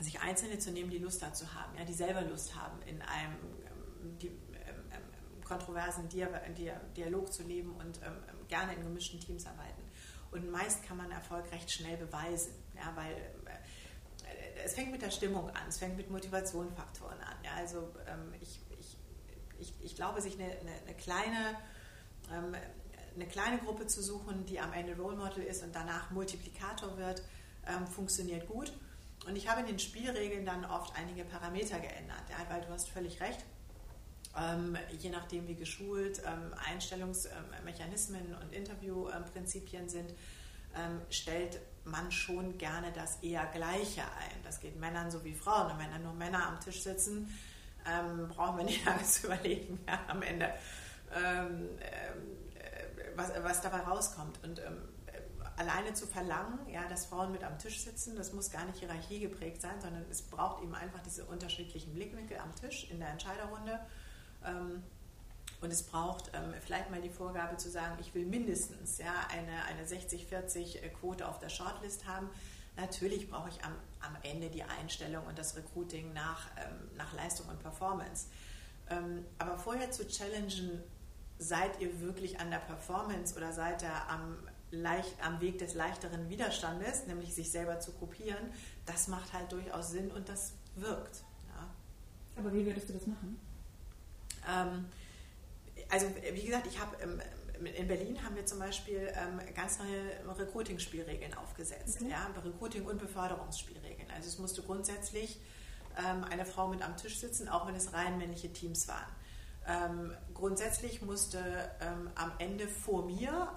sich 0.00 0.20
Einzelne 0.20 0.58
zu 0.58 0.70
nehmen, 0.70 0.90
die 0.90 0.98
Lust 0.98 1.22
dazu 1.22 1.52
haben, 1.54 1.76
ja, 1.78 1.84
die 1.84 1.94
selber 1.94 2.22
Lust 2.22 2.54
haben, 2.54 2.80
in 2.82 3.00
einem 3.02 3.34
ähm, 3.66 4.18
die, 4.18 4.28
ähm, 4.28 4.34
ähm 4.90 5.44
kontroversen 5.44 6.08
Dialog 6.08 7.32
zu 7.32 7.42
leben 7.42 7.72
und 7.76 8.00
ähm, 8.02 8.16
gerne 8.48 8.74
in 8.74 8.82
gemischten 8.82 9.20
Teams 9.20 9.46
arbeiten. 9.46 9.71
Und 10.32 10.50
meist 10.50 10.82
kann 10.84 10.96
man 10.96 11.10
Erfolg 11.10 11.50
recht 11.52 11.70
schnell 11.70 11.96
beweisen, 11.96 12.52
ja, 12.74 12.90
weil 12.96 13.12
äh, 13.12 14.64
es 14.64 14.74
fängt 14.74 14.90
mit 14.90 15.02
der 15.02 15.10
Stimmung 15.10 15.48
an, 15.50 15.68
es 15.68 15.78
fängt 15.78 15.96
mit 15.96 16.10
Motivationsfaktoren 16.10 17.20
an. 17.20 17.36
Ja, 17.44 17.52
also 17.56 17.92
ähm, 18.06 18.34
ich, 18.40 18.60
ich, 18.78 18.96
ich, 19.58 19.74
ich, 19.80 19.94
glaube, 19.94 20.20
sich 20.20 20.34
eine, 20.34 20.50
eine, 20.50 20.72
eine 20.86 20.94
kleine 20.94 21.56
ähm, 22.32 22.54
eine 23.14 23.26
kleine 23.26 23.58
Gruppe 23.58 23.86
zu 23.86 24.02
suchen, 24.02 24.46
die 24.46 24.60
am 24.60 24.72
Ende 24.72 24.96
Role 24.96 25.16
Model 25.16 25.42
ist 25.44 25.62
und 25.62 25.74
danach 25.74 26.10
Multiplikator 26.10 26.96
wird, 26.96 27.22
ähm, 27.66 27.86
funktioniert 27.86 28.48
gut. 28.48 28.72
Und 29.26 29.36
ich 29.36 29.48
habe 29.48 29.60
in 29.60 29.66
den 29.66 29.78
Spielregeln 29.78 30.44
dann 30.44 30.64
oft 30.64 30.96
einige 30.96 31.24
Parameter 31.24 31.78
geändert, 31.78 32.22
ja, 32.30 32.36
weil 32.48 32.62
du 32.62 32.68
hast 32.70 32.88
völlig 32.88 33.20
recht. 33.20 33.44
Ähm, 34.36 34.76
je 34.98 35.10
nachdem, 35.10 35.46
wie 35.46 35.54
geschult 35.54 36.22
ähm, 36.24 36.54
Einstellungsmechanismen 36.66 38.34
und 38.34 38.52
Interviewprinzipien 38.52 39.88
sind, 39.88 40.10
ähm, 40.74 41.02
stellt 41.10 41.60
man 41.84 42.10
schon 42.10 42.56
gerne 42.56 42.92
das 42.92 43.16
eher 43.22 43.44
Gleiche 43.46 44.02
ein. 44.02 44.42
Das 44.42 44.60
geht 44.60 44.78
Männern 44.78 45.10
so 45.10 45.22
wie 45.24 45.34
Frauen. 45.34 45.72
Und 45.72 45.78
wenn 45.78 45.90
dann 45.90 46.02
nur 46.02 46.14
Männer 46.14 46.46
am 46.48 46.60
Tisch 46.60 46.82
sitzen, 46.82 47.36
ähm, 47.86 48.28
brauchen 48.28 48.58
wir 48.58 48.64
nicht 48.64 48.84
lange 48.86 49.02
zu 49.02 49.26
überlegen 49.26 49.80
ja, 49.86 50.00
am 50.08 50.22
Ende, 50.22 50.54
ähm, 51.14 51.68
äh, 51.80 53.16
was, 53.16 53.32
was, 53.42 53.60
dabei 53.60 53.80
rauskommt. 53.80 54.42
Und 54.42 54.60
ähm, 54.60 54.88
alleine 55.56 55.92
zu 55.92 56.06
verlangen, 56.06 56.58
ja, 56.70 56.88
dass 56.88 57.06
Frauen 57.06 57.32
mit 57.32 57.44
am 57.44 57.58
Tisch 57.58 57.80
sitzen, 57.80 58.16
das 58.16 58.32
muss 58.32 58.50
gar 58.50 58.64
nicht 58.64 58.78
Hierarchie 58.78 59.20
geprägt 59.20 59.60
sein, 59.60 59.80
sondern 59.80 60.04
es 60.10 60.22
braucht 60.22 60.62
eben 60.62 60.74
einfach 60.74 61.02
diese 61.02 61.24
unterschiedlichen 61.24 61.92
Blickwinkel 61.92 62.38
am 62.38 62.54
Tisch 62.56 62.90
in 62.90 62.98
der 62.98 63.10
Entscheiderrunde 63.10 63.80
und 65.60 65.72
es 65.72 65.84
braucht 65.84 66.30
ähm, 66.34 66.54
vielleicht 66.60 66.90
mal 66.90 67.00
die 67.00 67.10
Vorgabe 67.10 67.56
zu 67.56 67.70
sagen, 67.70 67.96
ich 68.00 68.14
will 68.14 68.26
mindestens 68.26 68.98
ja, 68.98 69.14
eine, 69.30 69.64
eine 69.64 69.86
60-40-Quote 69.86 71.26
auf 71.26 71.38
der 71.38 71.48
Shortlist 71.48 72.06
haben. 72.06 72.28
Natürlich 72.76 73.30
brauche 73.30 73.48
ich 73.48 73.64
am, 73.64 73.72
am 74.00 74.16
Ende 74.22 74.50
die 74.50 74.64
Einstellung 74.64 75.24
und 75.26 75.38
das 75.38 75.56
Recruiting 75.56 76.12
nach, 76.12 76.48
ähm, 76.56 76.96
nach 76.96 77.12
Leistung 77.12 77.48
und 77.48 77.60
Performance. 77.60 78.26
aber 79.38 79.56
vorher 79.56 79.90
zu 79.90 80.06
challengen, 80.06 80.82
seid 81.38 81.80
ihr 81.80 82.00
wirklich 82.00 82.40
an 82.40 82.50
der 82.50 82.58
Performance 82.58 83.36
oder 83.36 83.52
seid 83.52 83.82
ihr 83.82 84.08
am, 84.08 84.36
leicht, 84.70 85.14
am 85.24 85.40
Weg 85.40 85.58
des 85.58 85.74
leichteren 85.74 86.28
Widerstandes, 86.28 87.06
nämlich 87.06 87.34
sich 87.34 87.50
selber 87.50 87.78
zu 87.78 87.92
kopieren, 87.92 88.52
das 88.86 89.08
macht 89.08 89.32
halt 89.32 89.52
durchaus 89.52 89.90
Sinn 89.90 90.10
und 90.10 90.28
das 90.28 90.54
wirkt. 90.74 91.22
Ja. 91.48 91.68
Aber 92.36 92.52
wie 92.52 92.64
würdest 92.64 92.88
du 92.88 92.94
das 92.94 93.06
machen? 93.06 93.38
Ähm, 94.48 94.86
also 95.90 96.06
wie 96.32 96.44
gesagt, 96.44 96.66
ich 96.66 96.80
habe 96.80 96.96
in 97.64 97.86
Berlin 97.86 98.24
haben 98.24 98.34
wir 98.34 98.44
zum 98.46 98.58
Beispiel 98.58 99.12
ähm, 99.14 99.40
ganz 99.54 99.78
neue 99.78 100.36
Recruiting-Spielregeln 100.38 101.34
aufgesetzt, 101.34 101.98
okay. 102.00 102.10
ja, 102.10 102.28
Recruiting- 102.44 102.86
und 102.86 102.98
Beförderungsspielregeln. 102.98 104.10
Also 104.10 104.28
es 104.28 104.38
musste 104.38 104.62
grundsätzlich 104.62 105.40
ähm, 105.98 106.24
eine 106.24 106.44
Frau 106.44 106.68
mit 106.68 106.82
am 106.82 106.96
Tisch 106.96 107.18
sitzen, 107.18 107.48
auch 107.48 107.66
wenn 107.66 107.74
es 107.76 107.92
rein 107.92 108.18
männliche 108.18 108.52
Teams 108.52 108.88
waren. 108.88 109.12
Ähm, 109.64 110.16
grundsätzlich 110.34 111.02
musste 111.02 111.38
am 112.16 112.32
Ende 112.38 112.66
vor 112.66 113.06
mir, 113.06 113.52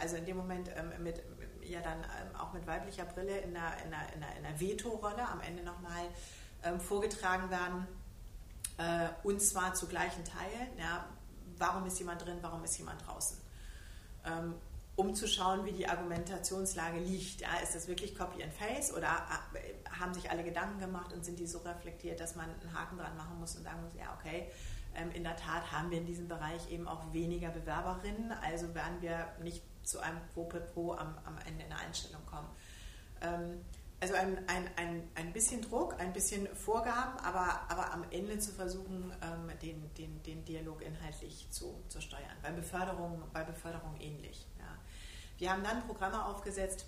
also 0.00 0.16
in 0.16 0.24
dem 0.24 0.38
Moment 0.38 0.70
mit, 1.00 1.22
ja 1.62 1.80
dann 1.82 2.02
auch 2.38 2.54
mit 2.54 2.66
weiblicher 2.66 3.04
Brille 3.04 3.36
in 3.40 3.52
der, 3.52 3.76
in 3.84 3.90
der, 3.90 4.12
in 4.14 4.20
der, 4.20 4.36
in 4.38 4.42
der 4.44 4.58
Veto-Rolle 4.58 5.28
am 5.28 5.42
Ende 5.42 5.62
nochmal 5.62 6.06
vorgetragen 6.78 7.50
werden, 7.50 7.86
äh, 8.80 9.08
und 9.22 9.40
zwar 9.40 9.74
zu 9.74 9.86
gleichen 9.86 10.24
Teilen. 10.24 10.78
Ja, 10.78 11.06
warum 11.58 11.86
ist 11.86 11.98
jemand 11.98 12.24
drin, 12.24 12.38
warum 12.40 12.64
ist 12.64 12.76
jemand 12.78 13.06
draußen? 13.06 13.38
um 15.00 15.14
zu 15.14 15.26
schauen, 15.26 15.64
wie 15.64 15.72
die 15.72 15.88
Argumentationslage 15.88 16.98
liegt. 16.98 17.40
Ja, 17.40 17.56
ist 17.62 17.74
das 17.74 17.88
wirklich 17.88 18.14
Copy 18.14 18.42
and 18.42 18.52
Face 18.52 18.92
oder 18.92 19.08
äh, 19.54 19.98
haben 19.98 20.12
sich 20.12 20.30
alle 20.30 20.44
Gedanken 20.44 20.78
gemacht 20.78 21.12
und 21.14 21.24
sind 21.24 21.38
die 21.38 21.46
so 21.46 21.58
reflektiert, 21.58 22.20
dass 22.20 22.36
man 22.36 22.50
einen 22.50 22.74
Haken 22.74 22.98
dran 22.98 23.16
machen 23.16 23.38
muss 23.38 23.56
und 23.56 23.64
sagen 23.64 23.82
muss, 23.82 23.94
ja, 23.94 24.14
okay, 24.18 24.50
ähm, 24.94 25.10
in 25.12 25.24
der 25.24 25.36
Tat 25.36 25.72
haben 25.72 25.90
wir 25.90 25.98
in 25.98 26.06
diesem 26.06 26.28
Bereich 26.28 26.70
eben 26.70 26.86
auch 26.86 27.12
weniger 27.14 27.48
Bewerberinnen, 27.48 28.32
also 28.42 28.74
werden 28.74 29.00
wir 29.00 29.26
nicht 29.42 29.62
zu 29.82 30.00
einem 30.00 30.20
Pro 30.34 30.44
Pro 30.44 30.92
am, 30.92 31.16
am 31.24 31.38
Ende 31.46 31.64
der 31.64 31.78
Einstellung 31.78 32.24
kommen. 32.26 32.48
Also 34.02 34.14
ein, 34.14 34.38
ein, 34.48 34.70
ein, 34.76 35.08
ein 35.14 35.32
bisschen 35.34 35.60
Druck, 35.60 36.00
ein 36.00 36.14
bisschen 36.14 36.48
Vorgaben, 36.56 37.18
aber, 37.18 37.60
aber 37.68 37.92
am 37.92 38.04
Ende 38.10 38.38
zu 38.38 38.50
versuchen, 38.50 39.12
ähm, 39.22 39.50
den, 39.60 39.92
den, 39.94 40.22
den 40.22 40.44
Dialog 40.46 40.80
inhaltlich 40.80 41.46
zu, 41.50 41.82
zu 41.88 42.00
steuern. 42.00 42.36
Bei 42.42 42.50
Beförderung, 42.50 43.22
bei 43.34 43.44
Beförderung 43.44 43.94
ähnlich. 44.00 44.46
Ja. 44.58 44.64
Wir 45.36 45.52
haben 45.52 45.62
dann 45.62 45.86
Programme 45.86 46.24
aufgesetzt, 46.24 46.86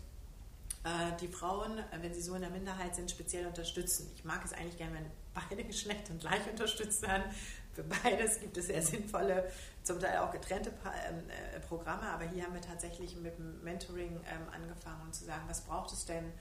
äh, 0.85 1.17
die 1.21 1.29
Frauen, 1.29 1.85
wenn 2.01 2.15
sie 2.15 2.23
so 2.23 2.35
in 2.35 2.41
der 2.41 2.51
Minderheit 2.51 2.95
sind, 2.95 3.11
speziell 3.11 3.47
unterstützen. 3.47 4.11
Ich 4.15 4.25
mag 4.25 4.43
es 4.45 4.55
eigentlich 4.55 4.79
gerne, 4.79 4.95
wenn 4.95 5.11
beide 5.35 5.65
Geschlechter 5.69 6.15
gleich 6.15 6.51
unterstützt 6.51 7.03
werden, 7.03 7.25
für 7.73 7.85
beides 7.85 8.41
gibt 8.41 8.57
es 8.57 8.67
sehr 8.67 8.83
sinnvolle, 8.83 9.51
zum 9.83 9.99
Teil 9.99 10.19
auch 10.19 10.31
getrennte 10.31 10.73
ähm, 11.09 11.23
äh, 11.31 11.61
Programme, 11.61 12.03
aber 12.03 12.25
hier 12.25 12.45
haben 12.45 12.55
wir 12.55 12.61
tatsächlich 12.61 13.17
mit 13.17 13.39
dem 13.39 13.63
Mentoring 13.63 14.21
ähm, 14.27 14.49
angefangen 14.53 15.03
um 15.03 15.13
zu 15.13 15.25
sagen, 15.25 15.45
was 15.49 15.63
braucht 15.63 15.93
es 15.93 16.05
denn, 16.05 16.33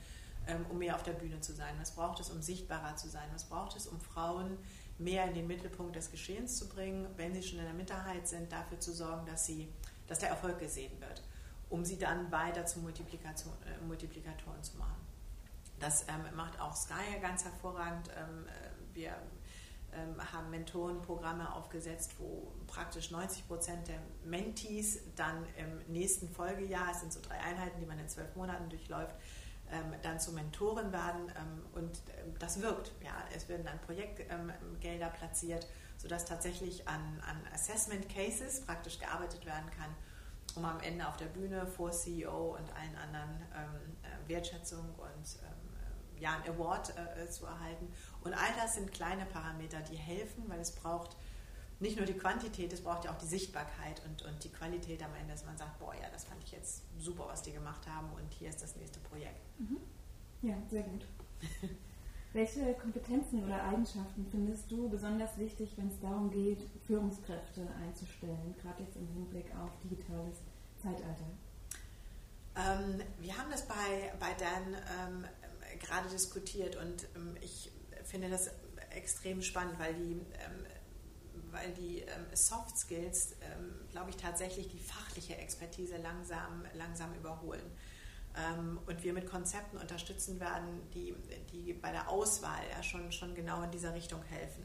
um 0.70 0.78
mehr 0.78 0.94
auf 0.94 1.02
der 1.02 1.12
Bühne 1.12 1.40
zu 1.40 1.52
sein? 1.52 1.74
Was 1.78 1.92
braucht 1.92 2.20
es, 2.20 2.30
um 2.30 2.42
sichtbarer 2.42 2.96
zu 2.96 3.08
sein? 3.08 3.28
Was 3.32 3.44
braucht 3.44 3.76
es, 3.76 3.86
um 3.86 4.00
Frauen 4.00 4.58
mehr 4.98 5.24
in 5.26 5.34
den 5.34 5.46
Mittelpunkt 5.46 5.96
des 5.96 6.10
Geschehens 6.10 6.58
zu 6.58 6.68
bringen, 6.68 7.06
wenn 7.16 7.34
sie 7.34 7.42
schon 7.42 7.58
in 7.58 7.64
der 7.64 7.74
Minderheit 7.74 8.26
sind, 8.26 8.52
dafür 8.52 8.78
zu 8.78 8.92
sorgen, 8.92 9.26
dass, 9.26 9.46
sie, 9.46 9.72
dass 10.06 10.18
der 10.18 10.30
Erfolg 10.30 10.58
gesehen 10.58 11.00
wird, 11.00 11.22
um 11.70 11.84
sie 11.84 11.98
dann 11.98 12.30
weiter 12.30 12.66
zu 12.66 12.80
äh, 12.80 13.84
Multiplikatoren 13.86 14.62
zu 14.62 14.76
machen. 14.76 15.02
Das 15.80 16.02
ähm, 16.02 16.36
macht 16.36 16.60
auch 16.60 16.76
Sky 16.76 17.20
ganz 17.20 17.44
hervorragend. 17.44 18.08
Ähm, 18.16 18.46
äh, 18.46 18.94
wir 18.94 19.16
ähm, 19.92 20.32
haben 20.32 20.50
Mentorenprogramme 20.50 21.52
aufgesetzt, 21.54 22.14
wo 22.18 22.52
praktisch 22.66 23.10
90 23.10 23.48
Prozent 23.48 23.88
der 23.88 23.98
Mentees 24.24 25.00
dann 25.16 25.44
im 25.56 25.92
nächsten 25.92 26.28
Folgejahr, 26.28 26.92
es 26.92 27.00
sind 27.00 27.12
so 27.12 27.20
drei 27.20 27.38
Einheiten, 27.38 27.80
die 27.80 27.86
man 27.86 27.98
in 27.98 28.08
zwölf 28.08 28.34
Monaten 28.36 28.68
durchläuft, 28.70 29.14
ähm, 29.16 29.18
dann 30.02 30.20
zu 30.20 30.32
Mentoren 30.32 30.92
werden 30.92 31.32
ähm, 31.36 31.62
und 31.74 32.02
das 32.38 32.60
wirkt. 32.60 32.92
Ja, 33.02 33.14
es 33.34 33.48
werden 33.48 33.64
dann 33.64 33.78
Projektgelder 33.80 35.08
platziert, 35.08 35.66
sodass 35.96 36.24
tatsächlich 36.24 36.86
an, 36.88 37.22
an 37.26 37.40
Assessment 37.52 38.08
Cases 38.08 38.60
praktisch 38.62 38.98
gearbeitet 38.98 39.46
werden 39.46 39.70
kann, 39.70 39.94
um 40.56 40.64
am 40.64 40.80
Ende 40.80 41.06
auf 41.08 41.16
der 41.16 41.26
Bühne 41.26 41.66
vor 41.66 41.90
CEO 41.90 42.56
und 42.56 42.72
allen 42.74 42.96
anderen 42.96 43.42
äh, 43.52 44.28
Wertschätzung 44.28 44.94
und 44.96 45.38
ja, 46.22 46.34
einen 46.34 46.54
Award 46.54 46.94
äh, 46.96 47.28
zu 47.28 47.46
erhalten. 47.46 47.92
Und 48.22 48.32
all 48.32 48.54
das 48.60 48.74
sind 48.74 48.92
kleine 48.92 49.26
Parameter, 49.26 49.80
die 49.80 49.96
helfen, 49.96 50.44
weil 50.48 50.60
es 50.60 50.70
braucht 50.70 51.16
nicht 51.82 51.96
nur 51.96 52.06
die 52.06 52.14
Quantität, 52.14 52.72
es 52.72 52.80
braucht 52.80 53.04
ja 53.04 53.12
auch 53.12 53.18
die 53.18 53.26
Sichtbarkeit 53.26 54.00
und, 54.06 54.22
und 54.22 54.42
die 54.44 54.50
Qualität 54.50 55.02
am 55.02 55.14
Ende, 55.14 55.32
dass 55.32 55.44
man 55.44 55.56
sagt, 55.58 55.78
boah, 55.78 55.94
ja, 55.94 56.08
das 56.12 56.24
fand 56.24 56.42
ich 56.44 56.52
jetzt 56.52 56.82
super, 56.98 57.26
was 57.26 57.42
die 57.42 57.52
gemacht 57.52 57.86
haben 57.86 58.10
und 58.12 58.32
hier 58.32 58.48
ist 58.48 58.62
das 58.62 58.76
nächste 58.76 59.00
Projekt. 59.00 59.40
Mhm. 59.58 59.78
Ja, 60.42 60.54
sehr 60.70 60.84
gut. 60.84 61.06
Welche 62.32 62.72
Kompetenzen 62.74 63.44
oder 63.44 63.62
Eigenschaften 63.64 64.26
findest 64.30 64.70
du 64.70 64.88
besonders 64.88 65.36
wichtig, 65.36 65.74
wenn 65.76 65.88
es 65.88 66.00
darum 66.00 66.30
geht, 66.30 66.62
Führungskräfte 66.86 67.68
einzustellen, 67.82 68.54
gerade 68.62 68.82
jetzt 68.84 68.96
im 68.96 69.06
Hinblick 69.08 69.54
auf 69.56 69.70
digitales 69.84 70.38
Zeitalter? 70.80 71.26
Ähm, 72.56 73.02
wir 73.20 73.36
haben 73.36 73.50
das 73.50 73.66
bei, 73.66 74.14
bei 74.18 74.32
Dan 74.34 74.74
ähm, 74.74 75.26
gerade 75.78 76.08
diskutiert 76.08 76.76
und 76.76 77.06
ähm, 77.16 77.36
ich 77.40 77.70
finde 78.04 78.30
das 78.30 78.50
extrem 78.90 79.42
spannend, 79.42 79.78
weil 79.78 79.94
die, 79.94 80.12
ähm, 80.12 80.66
weil 81.52 81.72
die 81.72 82.00
ähm, 82.00 82.26
Soft 82.34 82.76
Skills, 82.76 83.36
ähm, 83.42 83.74
glaube 83.90 84.10
ich, 84.10 84.16
tatsächlich 84.16 84.68
die 84.68 84.78
fachliche 84.78 85.36
Expertise 85.36 85.96
langsam, 85.98 86.64
langsam 86.74 87.14
überholen. 87.14 87.70
Ähm, 88.36 88.78
und 88.86 89.02
wir 89.02 89.12
mit 89.12 89.26
Konzepten 89.26 89.76
unterstützen 89.76 90.40
werden, 90.40 90.80
die, 90.94 91.14
die 91.52 91.74
bei 91.74 91.92
der 91.92 92.08
Auswahl 92.08 92.62
ja 92.74 92.82
schon, 92.82 93.12
schon 93.12 93.34
genau 93.34 93.62
in 93.62 93.70
dieser 93.70 93.94
Richtung 93.94 94.22
helfen. 94.22 94.64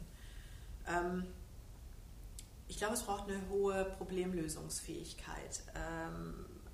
Ähm, 0.88 1.28
ich 2.70 2.78
glaube, 2.78 2.96
es 2.96 3.04
braucht 3.04 3.30
eine 3.30 3.48
hohe 3.50 3.86
Problemlösungsfähigkeit. 3.98 5.62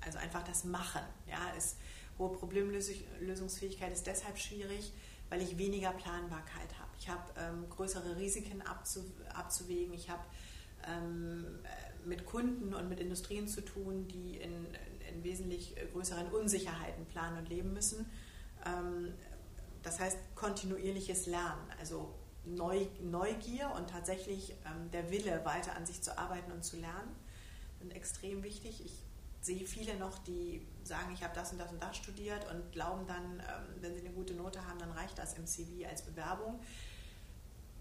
also 0.00 0.18
einfach 0.18 0.42
das 0.42 0.64
Machen. 0.64 1.02
Ja, 1.28 1.52
es, 1.56 1.76
hohe 2.18 2.36
Problemlösungsfähigkeit 2.36 3.92
ist 3.92 4.04
deshalb 4.04 4.36
schwierig, 4.38 4.92
weil 5.28 5.40
ich 5.40 5.56
weniger 5.56 5.92
Planbarkeit 5.92 6.78
habe. 6.80 6.83
Ich 6.98 7.08
habe 7.08 7.22
ähm, 7.36 7.68
größere 7.70 8.16
Risiken 8.16 8.62
abzu, 8.62 9.04
abzuwägen. 9.32 9.94
Ich 9.94 10.10
habe 10.10 10.22
ähm, 10.86 11.58
mit 12.04 12.26
Kunden 12.26 12.74
und 12.74 12.88
mit 12.88 13.00
Industrien 13.00 13.48
zu 13.48 13.62
tun, 13.62 14.06
die 14.08 14.36
in, 14.36 14.66
in 15.08 15.24
wesentlich 15.24 15.74
größeren 15.92 16.28
Unsicherheiten 16.28 17.06
planen 17.06 17.38
und 17.38 17.48
leben 17.48 17.72
müssen. 17.72 18.10
Ähm, 18.66 19.14
das 19.82 20.00
heißt 20.00 20.18
kontinuierliches 20.34 21.26
Lernen, 21.26 21.70
also 21.78 22.14
Neu, 22.46 22.86
Neugier 23.00 23.72
und 23.76 23.88
tatsächlich 23.88 24.50
ähm, 24.66 24.90
der 24.90 25.10
Wille, 25.10 25.44
weiter 25.44 25.76
an 25.76 25.86
sich 25.86 26.02
zu 26.02 26.18
arbeiten 26.18 26.52
und 26.52 26.62
zu 26.62 26.76
lernen, 26.76 27.14
sind 27.78 27.94
extrem 27.94 28.42
wichtig. 28.42 28.84
Ich 28.84 28.92
sehe 29.44 29.66
viele 29.66 29.96
noch, 29.96 30.18
die 30.20 30.66
sagen, 30.84 31.12
ich 31.12 31.22
habe 31.22 31.34
das 31.34 31.52
und 31.52 31.58
das 31.58 31.70
und 31.70 31.82
das 31.82 31.96
studiert 31.96 32.50
und 32.50 32.72
glauben 32.72 33.06
dann, 33.06 33.40
ähm, 33.40 33.82
wenn 33.82 33.94
sie 33.94 34.00
eine 34.00 34.10
gute 34.10 34.32
Note 34.32 34.66
haben, 34.66 34.78
dann 34.78 34.90
reicht 34.92 35.18
das 35.18 35.34
im 35.34 35.46
CV 35.46 35.86
als 35.86 36.02
Bewerbung. 36.02 36.60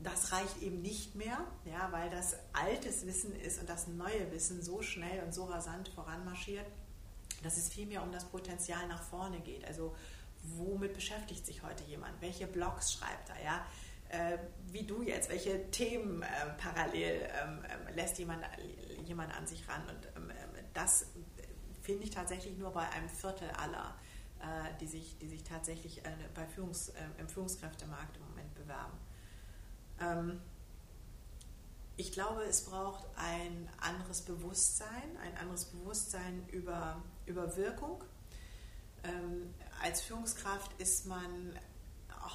Das 0.02 0.34
reicht 0.34 0.62
eben 0.62 0.82
nicht 0.82 1.16
mehr, 1.16 1.40
ja, 1.64 1.90
weil 1.92 2.10
das 2.10 2.36
altes 2.52 3.06
Wissen 3.06 3.34
ist 3.34 3.62
und 3.62 3.70
das 3.70 3.88
neue 3.88 4.30
Wissen 4.34 4.62
so 4.62 4.82
schnell 4.82 5.24
und 5.24 5.34
so 5.34 5.46
rasant 5.46 5.88
voranmarschiert, 5.88 6.66
dass 7.44 7.56
es 7.56 7.70
vielmehr 7.70 8.04
um 8.04 8.12
das 8.12 8.26
Potenzial 8.26 8.86
nach 8.90 9.02
vorne 9.02 9.40
geht. 9.40 9.66
Also 9.66 9.96
womit 10.42 10.94
beschäftigt 10.94 11.46
sich 11.46 11.64
heute 11.64 11.86
jemand? 11.86 12.20
Welche 12.20 12.46
Blogs 12.48 12.92
schreibt 12.92 13.30
er? 13.30 13.42
Ja? 13.42 13.66
Äh, 14.10 14.38
wie 14.68 14.84
du 14.84 15.02
jetzt, 15.02 15.30
welche 15.30 15.72
Themen 15.72 16.24
äh, 16.24 16.28
parallel 16.58 17.30
ähm, 17.42 17.60
äh, 17.64 17.94
lässt 17.94 18.20
jemand, 18.20 18.44
jemand 19.06 19.34
an 19.34 19.48
sich 19.48 19.66
ran? 19.70 19.82
Und 19.88 20.06
ähm, 20.18 20.34
das 20.74 21.06
finde 21.84 22.04
ich 22.04 22.12
tatsächlich 22.12 22.58
nur 22.58 22.72
bei 22.72 22.90
einem 22.90 23.10
Viertel 23.10 23.50
aller, 23.52 23.96
äh, 24.40 24.78
die, 24.80 24.88
sich, 24.88 25.18
die 25.20 25.28
sich 25.28 25.44
tatsächlich 25.44 26.04
äh, 26.06 26.12
bei 26.34 26.46
Führungs-, 26.48 26.90
äh, 26.90 27.20
im 27.20 27.28
Führungskräftemarkt 27.28 28.18
im 28.18 28.24
Moment 28.30 28.56
bewerben. 28.56 28.98
Ähm, 30.00 30.42
ich 31.98 32.12
glaube, 32.12 32.44
es 32.44 32.66
braucht 32.66 33.06
ein 33.16 33.70
anderes 33.80 34.22
Bewusstsein, 34.22 35.18
ein 35.22 35.38
anderes 35.38 35.66
Bewusstsein 35.66 36.48
über, 36.50 37.04
über 37.26 37.56
Wirkung. 37.56 38.04
Ähm, 39.04 39.54
als 39.82 40.02
Führungskraft 40.02 40.72
ist 40.82 41.06
man 41.06 41.60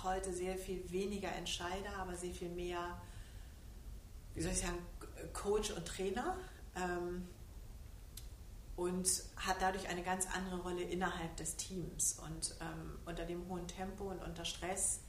heute 0.04 0.32
sehr 0.32 0.58
viel 0.58 0.88
weniger 0.90 1.32
Entscheider, 1.32 1.96
aber 1.96 2.14
sehr 2.14 2.34
viel 2.34 2.50
mehr, 2.50 3.00
wie 4.34 4.42
soll 4.42 4.52
ich 4.52 4.60
sagen, 4.60 4.78
Coach 5.32 5.70
und 5.70 5.86
Trainer. 5.86 6.36
Ähm, 6.76 7.26
und 8.78 9.08
hat 9.34 9.56
dadurch 9.60 9.88
eine 9.88 10.04
ganz 10.04 10.28
andere 10.32 10.60
Rolle 10.60 10.82
innerhalb 10.82 11.36
des 11.36 11.56
Teams. 11.56 12.16
Und 12.24 12.54
ähm, 12.60 13.00
unter 13.06 13.24
dem 13.24 13.48
hohen 13.48 13.66
Tempo 13.66 14.04
und 14.04 14.22
unter 14.22 14.44
Stress 14.44 15.00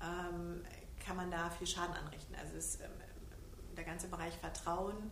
ähm, 0.00 0.62
kann 1.04 1.16
man 1.16 1.28
da 1.28 1.50
viel 1.50 1.66
Schaden 1.66 1.92
anrichten. 1.96 2.36
Also 2.36 2.54
ist, 2.54 2.80
ähm, 2.80 2.90
der 3.76 3.82
ganze 3.82 4.06
Bereich 4.06 4.36
Vertrauen 4.36 5.10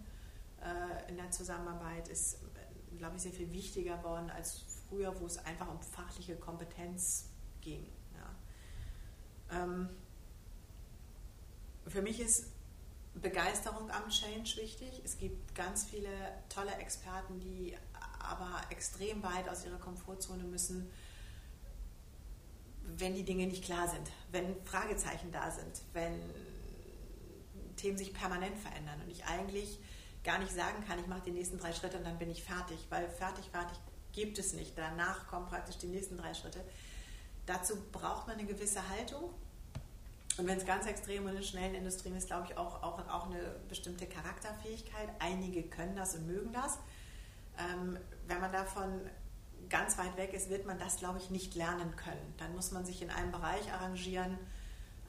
äh, 0.63 1.11
in 1.11 1.17
der 1.17 1.33
Zusammenarbeit 1.33 2.07
ist, 2.07 2.39
glaube 2.97 3.17
ich, 3.17 3.23
sehr 3.23 3.33
viel 3.33 3.53
wichtiger 3.53 3.97
geworden 3.97 4.31
als 4.31 4.63
früher, 4.89 5.19
wo 5.21 5.27
es 5.27 5.45
einfach 5.45 5.69
um 5.69 5.83
fachliche 5.83 6.37
Kompetenz 6.37 7.31
ging. 7.61 7.85
Ja. 9.51 9.65
Ähm, 9.65 9.89
für 11.89 12.03
mich 12.03 12.21
ist 12.21 12.53
Begeisterung 13.21 13.91
am 13.91 14.09
Change 14.09 14.57
wichtig. 14.57 15.03
Es 15.05 15.19
gibt 15.19 15.55
ganz 15.55 15.85
viele 15.85 16.09
tolle 16.49 16.73
Experten, 16.77 17.41
die 17.41 17.77
aber 18.21 18.61
extrem 18.71 19.23
weit 19.23 19.49
aus 19.49 19.65
ihrer 19.65 19.79
Komfortzone 19.79 20.45
müssen, 20.45 20.91
wenn 22.97 23.15
die 23.15 23.25
Dinge 23.25 23.47
nicht 23.47 23.65
klar 23.65 23.89
sind, 23.89 24.11
wenn 24.33 24.57
Fragezeichen 24.65 25.31
da 25.31 25.51
sind, 25.51 25.83
wenn 25.93 26.21
Themen 27.77 27.99
sich 27.99 28.15
permanent 28.15 28.57
verändern 28.59 29.01
und 29.03 29.11
ich 29.11 29.25
eigentlich 29.27 29.79
gar 30.25 30.39
nicht 30.39 30.53
sagen 30.53 30.85
kann, 30.87 30.99
ich 30.99 31.07
mache 31.07 31.23
die 31.27 31.31
nächsten 31.31 31.59
drei 31.59 31.73
Schritte 31.73 31.99
und 31.99 32.05
dann 32.05 32.19
bin 32.19 32.31
ich 32.31 32.43
fertig, 32.43 32.87
weil 32.91 33.09
fertig, 33.09 33.47
fertig 33.51 33.79
gibt 34.13 34.39
es 34.39 34.53
nicht. 34.53 34.77
Danach 34.77 35.27
kommen 35.29 35.47
praktisch 35.47 35.79
die 35.79 35.87
nächsten 35.87 36.17
drei 36.17 36.35
Schritte. 36.35 36.61
Dazu 37.47 37.77
braucht 37.93 38.27
man 38.27 38.39
eine 38.39 38.47
gewisse 38.47 38.87
Haltung. 38.89 39.31
Und 40.37 40.47
wenn 40.47 40.59
es 40.59 40.67
ganz 40.67 40.87
extrem 40.87 41.27
und 41.27 41.35
in 41.35 41.43
schnellen 41.43 41.75
Industrien 41.75 42.17
ist, 42.17 42.27
glaube 42.27 42.47
ich, 42.49 42.57
auch, 42.57 42.83
auch, 42.83 42.99
auch 43.09 43.27
eine 43.27 43.57
bestimmte 43.69 44.07
Charakterfähigkeit. 44.07 45.09
Einige 45.19 45.63
können 45.65 45.97
das 45.97 46.15
und 46.15 46.27
mögen 46.27 46.53
das. 46.53 46.79
Ähm, 47.59 47.99
wenn 48.27 48.41
man 48.41 48.53
davon 48.53 49.01
ganz 49.69 49.99
weit 49.99 50.17
weg 50.17 50.33
ist, 50.33 50.51
wird 50.51 50.67
man 50.67 50.79
das, 50.79 50.97
glaube 50.97 51.19
ich, 51.19 51.31
nicht 51.31 51.55
lernen 51.55 51.95
können. 51.97 52.35
Dann 52.39 52.55
muss 52.55 52.71
man 52.71 52.85
sich 52.85 53.03
in 53.03 53.11
einem 53.11 53.33
Bereich 53.33 53.73
arrangieren, 53.73 54.33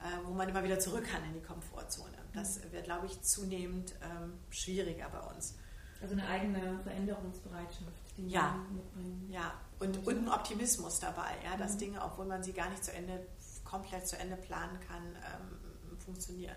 äh, 0.00 0.26
wo 0.26 0.32
man 0.32 0.48
immer 0.48 0.64
wieder 0.64 0.78
zurück 0.78 1.04
kann 1.04 1.24
in 1.24 1.34
die 1.34 1.42
Komfortzone. 1.42 2.16
Das 2.32 2.58
mhm. 2.58 2.72
wird, 2.72 2.84
glaube 2.84 3.06
ich, 3.06 3.20
zunehmend 3.22 3.94
ähm, 4.02 4.34
schwieriger 4.50 5.08
bei 5.08 5.20
uns. 5.20 5.56
Also 6.00 6.14
eine 6.14 6.26
eigene 6.26 6.80
Veränderungsbereitschaft, 6.82 7.92
die 8.16 8.28
ja. 8.28 8.52
man 8.52 8.74
mitbringt. 8.74 9.30
Ja, 9.30 9.52
und, 9.78 10.06
und 10.06 10.16
ein 10.16 10.28
Optimismus 10.28 10.98
dabei, 10.98 11.34
ja, 11.44 11.56
dass 11.56 11.74
mhm. 11.74 11.78
Dinge, 11.78 12.02
obwohl 12.02 12.26
man 12.26 12.42
sie 12.42 12.52
gar 12.52 12.70
nicht 12.70 12.84
zu 12.84 12.92
Ende, 12.92 13.26
komplett 13.64 14.08
zu 14.08 14.18
Ende 14.18 14.36
planen 14.36 14.78
kann, 14.88 15.02
ähm, 15.16 15.98
funktionieren. 15.98 16.56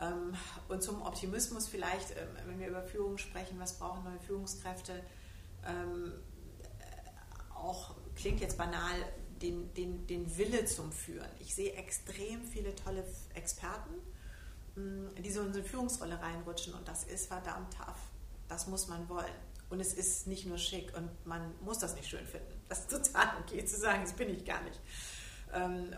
Ähm, 0.00 0.34
und 0.68 0.82
zum 0.82 1.02
Optimismus 1.02 1.68
vielleicht, 1.68 2.12
ähm, 2.12 2.28
wenn 2.46 2.58
wir 2.58 2.68
über 2.68 2.82
Führung 2.82 3.18
sprechen, 3.18 3.58
was 3.58 3.78
brauchen 3.78 4.04
neue 4.04 4.18
Führungskräfte? 4.20 5.02
Ähm, 5.66 6.12
auch 7.54 7.94
klingt 8.16 8.40
jetzt 8.40 8.56
banal, 8.56 8.96
den, 9.42 9.72
den, 9.74 10.06
den 10.06 10.36
Wille 10.38 10.64
zum 10.64 10.92
Führen. 10.92 11.28
Ich 11.38 11.54
sehe 11.54 11.72
extrem 11.72 12.42
viele 12.42 12.74
tolle 12.74 13.04
Experten, 13.34 13.94
mm, 14.76 15.22
die 15.22 15.30
so 15.30 15.42
in 15.42 15.52
so 15.52 15.60
eine 15.60 15.68
Führungsrolle 15.68 16.20
reinrutschen 16.20 16.74
und 16.74 16.86
das 16.88 17.04
ist 17.04 17.26
verdammt 17.26 17.74
tough. 17.74 18.10
Das 18.48 18.66
muss 18.66 18.88
man 18.88 19.08
wollen. 19.08 19.32
Und 19.68 19.80
es 19.80 19.94
ist 19.94 20.26
nicht 20.26 20.46
nur 20.46 20.58
schick 20.58 20.94
und 20.96 21.08
man 21.26 21.54
muss 21.60 21.78
das 21.78 21.94
nicht 21.94 22.08
schön 22.08 22.26
finden. 22.26 22.60
Das 22.68 22.80
ist 22.80 22.90
total 22.90 23.28
okay 23.40 23.64
zu 23.64 23.78
sagen, 23.78 24.02
das 24.02 24.14
bin 24.14 24.28
ich 24.28 24.44
gar 24.44 24.60
nicht. 24.62 24.80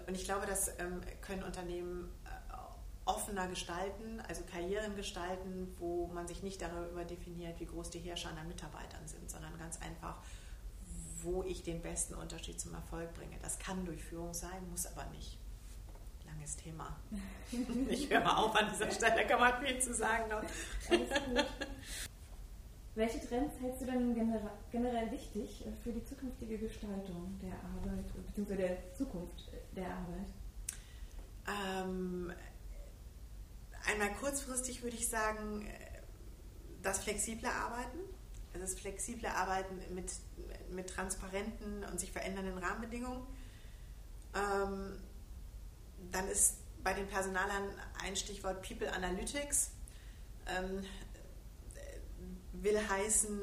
Und 0.07 0.15
ich 0.15 0.25
glaube, 0.25 0.47
das 0.47 0.71
können 1.23 1.43
Unternehmen 1.43 2.11
äh, 2.22 2.22
offener 3.05 3.49
gestalten, 3.49 4.21
also 4.29 4.43
Karrieren 4.45 4.95
gestalten, 4.95 5.75
wo 5.79 6.07
man 6.09 6.29
sich 6.29 6.43
nicht 6.43 6.63
darüber 6.63 7.05
definiert, 7.05 7.59
wie 7.61 7.67
groß 7.67 7.91
die 7.91 7.99
Herrscher 7.99 8.31
an 8.31 8.49
Mitarbeitern 8.49 9.07
sind, 9.07 9.31
sondern 9.31 9.59
ganz 9.59 9.81
einfach, 9.81 10.17
wo 11.23 11.43
ich 11.43 11.63
den 11.63 11.83
besten 11.83 12.15
Unterschied 12.15 12.61
zum 12.61 12.75
Erfolg 12.75 13.13
bringe. 13.15 13.37
Das 13.43 13.59
kann 13.59 13.85
durch 13.85 14.03
Führung 14.03 14.35
sein, 14.35 14.69
muss 14.71 14.87
aber 14.87 15.05
nicht. 15.07 15.39
Langes 16.27 16.57
Thema. 16.57 16.97
Ich 17.89 18.09
höre 18.09 18.21
mal 18.21 18.37
auf 18.37 18.55
an 18.57 18.71
dieser 18.73 18.91
Stelle, 18.91 19.17
da 19.17 19.25
kann 19.25 19.41
man 19.41 19.65
viel 19.65 19.79
zu 19.79 19.93
sagen 19.93 20.31
noch. 20.31 20.43
Welche 22.95 23.27
Trends 23.27 23.55
hältst 23.61 23.83
du 23.83 23.87
denn 23.87 24.15
generell 24.15 25.11
wichtig 25.11 25.65
für 25.83 25.93
die 25.93 26.05
zukünftige 26.05 26.59
Gestaltung 26.59 27.39
der 27.41 27.55
Arbeit 27.55 28.05
bzw. 28.27 28.57
der 28.57 28.95
Zukunft 28.95 29.51
der 29.75 29.87
Arbeit? 29.87 30.29
Ähm, 31.49 32.33
einmal 33.87 34.13
kurzfristig 34.15 34.83
würde 34.83 34.97
ich 34.97 35.09
sagen, 35.09 35.69
das 36.83 37.01
flexible 37.01 37.49
Arbeiten. 37.49 37.99
Also 38.53 38.67
das 38.67 38.79
flexible 38.79 39.29
Arbeiten 39.29 39.95
mit 39.95 40.11
mit 40.73 40.89
transparenten 40.89 41.85
und 41.85 42.01
sich 42.01 42.13
verändernden 42.13 42.59
Rahmenbedingungen. 42.59 43.27
Ähm, 44.35 44.99
dann 46.11 46.29
ist 46.29 46.57
bei 46.83 46.95
den 46.95 47.07
Personalern 47.07 47.69
ein 48.03 48.17
Stichwort 48.17 48.67
People 48.67 48.93
Analytics. 48.93 49.71
Ähm, 50.47 50.85
will 52.53 52.79
heißen, 52.89 53.41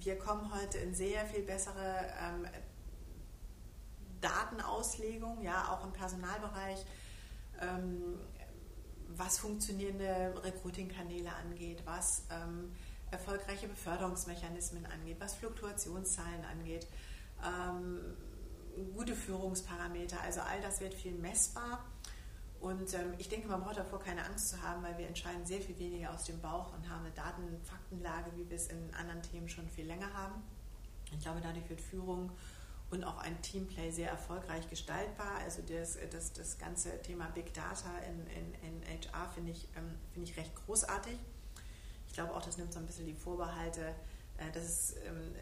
wir 0.00 0.18
kommen 0.18 0.52
heute 0.54 0.78
in 0.78 0.94
sehr 0.94 1.24
viel 1.26 1.42
bessere 1.42 2.06
ähm, 2.20 2.46
Datenauslegung, 4.20 5.42
ja, 5.42 5.72
auch 5.72 5.84
im 5.84 5.92
Personalbereich, 5.92 6.84
ähm, 7.60 8.18
was 9.16 9.38
funktionierende 9.38 10.34
Recruiting-Kanäle 10.42 11.34
angeht, 11.34 11.82
was 11.84 12.24
ähm, 12.30 12.72
erfolgreiche 13.10 13.68
Beförderungsmechanismen 13.68 14.86
angeht, 14.86 15.16
was 15.20 15.34
Fluktuationszahlen 15.34 16.44
angeht, 16.44 16.86
ähm, 17.44 18.00
gute 18.94 19.14
Führungsparameter. 19.14 20.20
Also 20.22 20.40
all 20.40 20.60
das 20.60 20.80
wird 20.80 20.94
viel 20.94 21.12
messbar. 21.12 21.84
Und 22.60 22.94
ähm, 22.94 23.12
ich 23.18 23.28
denke, 23.28 23.46
man 23.46 23.62
braucht 23.62 23.76
davor 23.76 24.00
keine 24.00 24.24
Angst 24.24 24.48
zu 24.48 24.62
haben, 24.62 24.82
weil 24.82 24.96
wir 24.96 25.06
entscheiden 25.06 25.44
sehr 25.44 25.60
viel 25.60 25.78
weniger 25.78 26.12
aus 26.14 26.24
dem 26.24 26.40
Bauch 26.40 26.72
und 26.72 26.88
haben 26.88 27.04
eine 27.04 27.14
Daten-Faktenlage, 27.14 28.30
wie 28.36 28.48
wir 28.48 28.56
es 28.56 28.68
in 28.68 28.94
anderen 28.94 29.22
Themen 29.22 29.48
schon 29.48 29.68
viel 29.68 29.86
länger 29.86 30.12
haben. 30.14 30.42
Ich 31.12 31.20
glaube, 31.20 31.40
dadurch 31.42 31.68
wird 31.68 31.80
Führung 31.80 32.30
und 32.94 33.04
auch 33.04 33.18
ein 33.18 33.40
Teamplay 33.42 33.90
sehr 33.90 34.08
erfolgreich 34.10 34.68
gestaltbar. 34.70 35.38
Also 35.42 35.62
das, 35.62 35.98
das, 36.10 36.32
das 36.32 36.58
ganze 36.58 37.00
Thema 37.02 37.28
Big 37.34 37.52
Data 37.52 37.90
in, 38.08 38.26
in, 38.28 38.82
in 38.82 38.82
HR 38.86 39.28
finde 39.28 39.52
ich, 39.52 39.68
ähm, 39.76 39.96
find 40.12 40.28
ich 40.28 40.36
recht 40.36 40.54
großartig. 40.64 41.18
Ich 42.06 42.12
glaube 42.14 42.32
auch, 42.34 42.42
das 42.42 42.56
nimmt 42.56 42.72
so 42.72 42.78
ein 42.78 42.86
bisschen 42.86 43.06
die 43.06 43.14
Vorbehalte, 43.14 43.94
äh, 44.38 44.50
dass 44.52 44.64
es 44.64 44.96
ähm, 45.04 45.34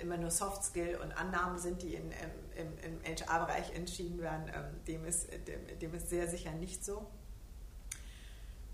immer 0.00 0.16
nur 0.16 0.30
Soft 0.30 0.64
Skill 0.64 0.98
und 1.02 1.12
Annahmen 1.12 1.58
sind, 1.58 1.82
die 1.82 1.94
in, 1.94 2.12
im, 2.12 2.78
im 2.78 3.16
HR-Bereich 3.16 3.74
entschieden 3.74 4.20
werden. 4.20 4.50
Ähm, 4.54 4.84
dem, 4.86 5.04
ist, 5.04 5.28
dem, 5.48 5.78
dem 5.78 5.94
ist 5.94 6.10
sehr 6.10 6.28
sicher 6.28 6.52
nicht 6.52 6.84
so. 6.84 7.06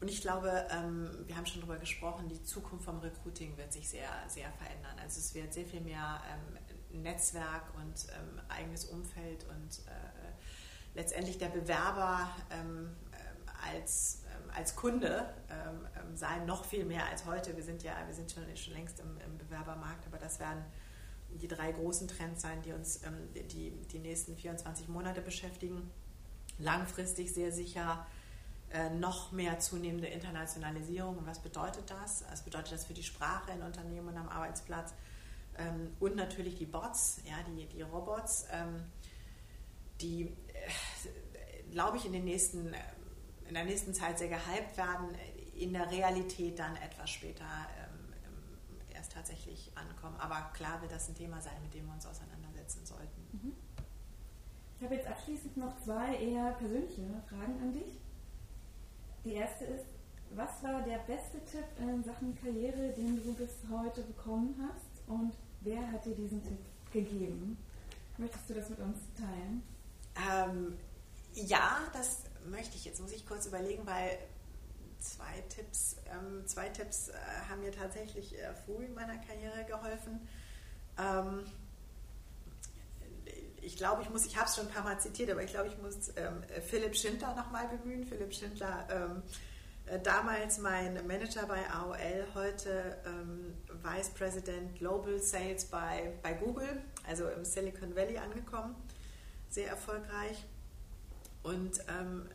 Und 0.00 0.09
ich 0.09 0.22
glaube, 0.22 0.66
ähm, 0.70 1.11
wir 1.26 1.37
haben 1.37 1.44
schon 1.44 1.61
darüber 1.61 1.78
gesprochen, 1.78 2.28
die 2.28 2.42
Zukunft 2.42 2.87
vom 2.87 3.00
Recruiting 3.00 3.56
wird 3.59 3.72
sich 3.72 3.88
sehr, 3.88 4.09
sehr 4.28 4.50
verändern. 4.52 4.98
Also 4.98 5.20
es 5.20 5.35
wird 5.35 5.52
sehr 5.52 5.66
viel 5.66 5.83
mehr 5.83 6.22
Netzwerk 6.98 7.64
und 7.74 8.07
eigenes 8.48 8.85
Umfeld 8.85 9.44
und 9.44 9.79
äh, 9.87 10.94
letztendlich 10.94 11.38
der 11.38 11.48
Bewerber 11.48 12.29
als 13.72 14.20
als 14.55 14.76
Kunde 14.76 15.33
ähm, 15.50 15.87
ähm, 15.96 16.16
sein, 16.16 16.46
noch 16.46 16.64
viel 16.64 16.85
mehr 16.85 17.07
als 17.07 17.24
heute. 17.26 17.57
Wir 17.57 17.64
sind 17.64 17.83
ja, 17.83 17.92
wir 18.07 18.14
sind 18.14 18.31
schon, 18.31 18.44
schon 18.57 18.74
längst 18.74 19.00
im, 19.00 19.18
im 19.24 19.38
Bewerbermarkt, 19.38 20.07
aber 20.07 20.18
das 20.18 20.40
werden 20.40 20.64
die 21.31 21.48
drei 21.48 21.72
großen 21.72 22.09
Trends 22.09 22.42
sein, 22.42 22.61
die 22.62 22.72
uns 22.72 23.03
ähm, 23.05 23.29
die, 23.35 23.70
die 23.70 23.98
nächsten 23.98 24.37
24 24.37 24.88
Monate 24.88 25.20
beschäftigen. 25.20 25.90
Langfristig 26.59 27.33
sehr 27.33 27.53
sicher 27.53 28.07
äh, 28.72 28.90
noch 28.90 29.33
mehr 29.33 29.59
zunehmende 29.59 30.09
Internationalisierung. 30.09 31.18
Und 31.18 31.26
was 31.26 31.40
bedeutet 31.40 31.90
das? 31.90 32.24
Was 32.31 32.42
bedeutet 32.42 32.72
das 32.72 32.85
für 32.85 32.94
die 32.94 33.03
Sprache 33.03 33.53
in 33.53 33.62
Unternehmen 33.62 34.09
und 34.09 34.16
am 34.16 34.29
Arbeitsplatz? 34.29 34.92
Ähm, 35.58 35.96
und 36.00 36.16
natürlich 36.16 36.56
die 36.56 36.66
Bots, 36.66 37.20
ja, 37.24 37.36
die, 37.48 37.66
die 37.66 37.82
Robots, 37.82 38.46
ähm, 38.52 38.84
die, 40.00 40.24
äh, 40.24 41.70
glaube 41.70 41.96
ich, 41.96 42.06
in 42.06 42.12
den 42.12 42.24
nächsten 42.24 42.74
in 43.50 43.54
der 43.54 43.64
nächsten 43.64 43.92
Zeit 43.92 44.16
sehr 44.16 44.28
gehypt 44.28 44.76
werden, 44.76 45.08
in 45.54 45.72
der 45.72 45.90
Realität 45.90 46.58
dann 46.58 46.76
etwas 46.76 47.10
später 47.10 47.44
ähm, 47.44 48.14
ähm, 48.24 48.94
erst 48.94 49.12
tatsächlich 49.12 49.72
ankommen. 49.74 50.16
Aber 50.20 50.50
klar 50.54 50.80
wird 50.80 50.92
das 50.92 51.08
ein 51.08 51.16
Thema 51.16 51.40
sein, 51.40 51.60
mit 51.60 51.74
dem 51.74 51.86
wir 51.86 51.92
uns 51.92 52.06
auseinandersetzen 52.06 52.86
sollten. 52.86 53.28
Mhm. 53.32 53.52
Ich 54.76 54.84
habe 54.84 54.94
jetzt 54.94 55.08
abschließend 55.08 55.56
noch 55.56 55.78
zwei 55.82 56.14
eher 56.14 56.52
persönliche 56.52 57.02
Fragen 57.28 57.60
an 57.60 57.72
dich. 57.72 58.00
Die 59.24 59.32
erste 59.32 59.64
ist, 59.64 59.84
was 60.30 60.62
war 60.62 60.82
der 60.82 60.98
beste 60.98 61.44
Tipp 61.44 61.66
in 61.80 62.04
Sachen 62.04 62.38
Karriere, 62.40 62.92
den 62.92 63.22
du 63.22 63.34
bis 63.34 63.56
heute 63.68 64.02
bekommen 64.02 64.54
hast 64.62 64.89
und 65.10 65.32
wer 65.60 65.90
hat 65.92 66.04
dir 66.06 66.14
diesen 66.14 66.42
Tipp 66.42 66.58
gegeben? 66.92 67.58
Möchtest 68.16 68.48
du 68.48 68.54
das 68.54 68.70
mit 68.70 68.78
uns 68.78 68.98
teilen? 69.16 69.62
Ähm, 70.16 70.76
ja, 71.34 71.78
das 71.92 72.22
möchte 72.48 72.76
ich 72.76 72.84
jetzt, 72.84 73.00
muss 73.00 73.12
ich 73.12 73.26
kurz 73.26 73.46
überlegen, 73.46 73.86
weil 73.86 74.18
zwei 74.98 75.40
Tipps, 75.48 75.96
ähm, 76.06 76.46
zwei 76.46 76.68
Tipps 76.68 77.08
äh, 77.08 77.14
haben 77.48 77.60
mir 77.60 77.72
tatsächlich 77.72 78.38
äh, 78.38 78.54
früh 78.66 78.84
in 78.84 78.94
meiner 78.94 79.16
Karriere 79.18 79.64
geholfen. 79.64 80.20
Ähm, 80.98 81.44
ich 83.62 83.76
glaube, 83.76 84.02
ich 84.02 84.10
muss, 84.10 84.26
ich 84.26 84.36
habe 84.36 84.48
es 84.48 84.56
schon 84.56 84.66
ein 84.66 84.72
paar 84.72 84.84
Mal 84.84 85.00
zitiert, 85.00 85.30
aber 85.30 85.42
ich 85.42 85.50
glaube, 85.50 85.68
ich 85.68 85.78
muss 85.78 86.12
ähm, 86.16 86.42
Philipp 86.66 86.96
Schindler 86.96 87.34
nochmal 87.34 87.68
bemühen. 87.68 88.04
Philipp 88.04 88.32
Schindler, 88.32 88.88
ähm, 88.90 89.22
äh, 89.22 89.49
damals 89.98 90.59
mein 90.59 91.07
Manager 91.07 91.46
bei 91.46 91.68
AOL, 91.68 92.26
heute 92.35 92.96
ähm, 93.07 93.55
Vice 93.83 94.11
President 94.11 94.79
Global 94.79 95.18
Sales 95.18 95.64
bei, 95.64 96.12
bei 96.22 96.35
Google, 96.35 96.83
also 97.09 97.29
im 97.29 97.44
Silicon 97.44 97.96
Valley 97.96 98.18
angekommen, 98.18 98.76
sehr 99.48 99.68
erfolgreich. 99.68 100.44
Und 101.42 101.81
ähm, 101.88 102.29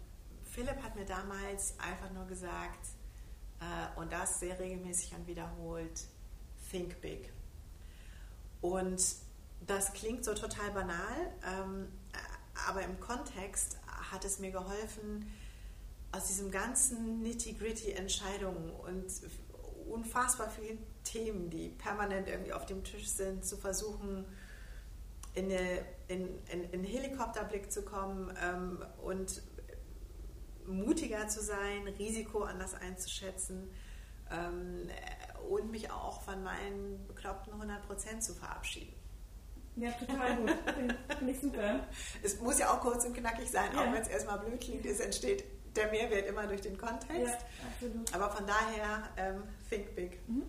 Philipp 0.43 0.81
hat 0.83 0.95
mir 0.95 1.05
damals 1.05 1.75
einfach 1.79 2.11
nur 2.11 2.25
gesagt, 2.25 2.87
äh, 3.59 3.99
und 3.99 4.11
das 4.11 4.39
sehr 4.39 4.59
regelmäßig 4.59 5.13
und 5.15 5.27
wiederholt, 5.27 6.07
think 6.69 6.99
big. 6.99 7.31
Und 8.61 9.01
das 9.65 9.93
klingt 9.93 10.25
so 10.25 10.33
total 10.33 10.71
banal, 10.71 11.31
ähm, 11.45 11.87
aber 12.67 12.81
im 12.81 12.99
Kontext 12.99 13.77
hat 14.11 14.25
es 14.25 14.39
mir 14.39 14.51
geholfen, 14.51 15.31
aus 16.15 16.27
diesem 16.27 16.51
ganzen 16.51 17.21
nitty-gritty 17.21 17.91
Entscheidungen 17.91 18.71
und 18.71 19.05
unfassbar 19.89 20.49
vielen 20.49 20.79
Themen, 21.03 21.49
die 21.49 21.69
permanent 21.69 22.27
irgendwie 22.27 22.53
auf 22.53 22.65
dem 22.65 22.83
Tisch 22.83 23.07
sind, 23.07 23.45
zu 23.45 23.57
versuchen, 23.57 24.25
in, 25.33 25.45
eine, 25.45 25.85
in, 26.07 26.39
in, 26.71 26.83
Helikopterblick 26.83 27.71
zu 27.71 27.83
kommen 27.83 28.33
ähm, 28.41 28.83
und 29.03 29.41
mutiger 30.65 31.27
zu 31.27 31.41
sein, 31.41 31.87
Risiko 31.99 32.43
anders 32.43 32.73
einzuschätzen 32.73 33.69
ähm, 34.31 34.89
und 35.49 35.69
mich 35.69 35.91
auch 35.91 36.21
von 36.21 36.41
meinen 36.41 37.05
bekloppten 37.07 37.53
100% 37.53 38.21
zu 38.21 38.33
verabschieden. 38.33 38.93
Ja, 39.75 39.91
total 39.91 40.37
gut. 40.37 40.51
Finde 41.19 41.33
ich 41.33 41.41
super. 41.41 41.85
Es 42.23 42.39
muss 42.39 42.57
ja 42.57 42.71
auch 42.73 42.79
kurz 42.79 43.03
und 43.03 43.13
knackig 43.13 43.51
sein, 43.51 43.69
ja. 43.73 43.81
auch 43.81 43.93
wenn 43.93 44.01
es 44.01 44.07
erstmal 44.07 44.39
blöd 44.39 44.61
klingt. 44.61 44.85
Es 44.85 45.01
entsteht 45.01 45.43
der 45.75 45.91
Mehrwert 45.91 46.27
immer 46.27 46.47
durch 46.47 46.61
den 46.61 46.77
Kontext. 46.77 47.09
Ja, 47.11 47.37
absolut. 47.71 48.13
Aber 48.13 48.29
von 48.29 48.45
daher, 48.47 49.09
ähm, 49.17 49.43
think 49.69 49.95
big. 49.95 50.19
Mhm. 50.27 50.43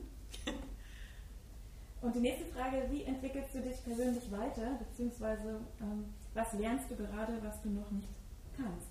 Und 2.02 2.14
die 2.14 2.20
nächste 2.20 2.46
Frage, 2.46 2.86
wie 2.90 3.04
entwickelst 3.04 3.54
du 3.54 3.60
dich 3.60 3.82
persönlich 3.82 4.30
weiter, 4.30 4.78
beziehungsweise 4.78 5.60
ähm, 5.80 6.14
was 6.34 6.52
lernst 6.52 6.90
du 6.90 6.96
gerade, 6.96 7.42
was 7.42 7.60
du 7.62 7.70
noch 7.70 7.90
nicht 7.90 8.08
kannst? 8.56 8.86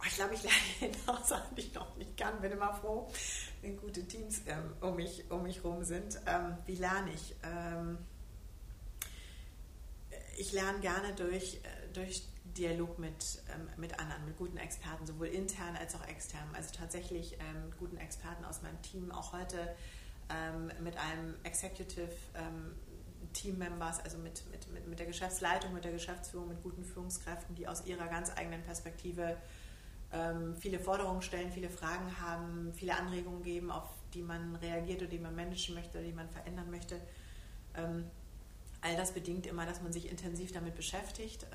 Oh, 0.00 0.04
ich 0.06 0.14
glaube, 0.14 0.34
ich 0.34 0.42
lerne 0.42 0.56
genau 0.92 1.18
Sachen, 1.24 1.56
die 1.56 1.62
ich 1.62 1.74
noch 1.74 1.96
nicht 1.96 2.16
kann. 2.16 2.40
Bin 2.40 2.52
immer 2.52 2.74
froh, 2.74 3.08
wenn 3.62 3.76
gute 3.76 4.06
Teams 4.06 4.42
ähm, 4.46 4.72
um 4.80 4.94
mich 4.94 5.28
um 5.30 5.42
mich 5.42 5.64
rum 5.64 5.82
sind. 5.82 6.20
Ähm, 6.26 6.56
wie 6.66 6.76
lerne 6.76 7.12
ich? 7.12 7.34
Ähm, 7.42 7.98
ich 10.36 10.52
lerne 10.52 10.78
gerne 10.78 11.14
durch, 11.14 11.56
äh, 11.56 11.92
durch 11.92 12.22
Dialog 12.56 12.98
mit, 12.98 13.42
ähm, 13.54 13.68
mit 13.76 13.98
anderen, 13.98 14.24
mit 14.24 14.36
guten 14.36 14.56
Experten, 14.56 15.06
sowohl 15.06 15.28
intern 15.28 15.76
als 15.76 15.94
auch 15.94 16.06
extern. 16.06 16.48
Also 16.54 16.74
tatsächlich 16.74 17.34
ähm, 17.34 17.72
guten 17.78 17.96
Experten 17.96 18.44
aus 18.44 18.62
meinem 18.62 18.80
Team, 18.82 19.10
auch 19.10 19.32
heute 19.32 19.74
ähm, 20.30 20.70
mit 20.82 20.96
einem 20.96 21.34
Executive 21.44 22.12
ähm, 22.34 22.74
Team 23.32 23.58
Members, 23.58 24.00
also 24.00 24.18
mit, 24.18 24.42
mit, 24.50 24.72
mit, 24.72 24.86
mit 24.86 24.98
der 24.98 25.06
Geschäftsleitung, 25.06 25.72
mit 25.72 25.84
der 25.84 25.92
Geschäftsführung, 25.92 26.48
mit 26.48 26.62
guten 26.62 26.84
Führungskräften, 26.84 27.54
die 27.54 27.68
aus 27.68 27.84
ihrer 27.86 28.06
ganz 28.08 28.30
eigenen 28.36 28.62
Perspektive 28.62 29.36
ähm, 30.12 30.56
viele 30.56 30.78
Forderungen 30.78 31.22
stellen, 31.22 31.50
viele 31.52 31.68
Fragen 31.68 32.20
haben, 32.20 32.72
viele 32.74 32.96
Anregungen 32.96 33.42
geben, 33.42 33.70
auf 33.70 33.88
die 34.14 34.22
man 34.22 34.56
reagiert 34.56 35.02
oder 35.02 35.10
die 35.10 35.18
man 35.18 35.34
managen 35.34 35.74
möchte 35.74 35.98
oder 35.98 36.06
die 36.06 36.14
man 36.14 36.28
verändern 36.30 36.70
möchte. 36.70 37.00
Ähm, 37.74 38.04
all 38.80 38.96
das 38.96 39.12
bedingt 39.12 39.46
immer, 39.46 39.66
dass 39.66 39.82
man 39.82 39.92
sich 39.92 40.10
intensiv 40.10 40.52
damit 40.52 40.76
beschäftigt. 40.76 41.46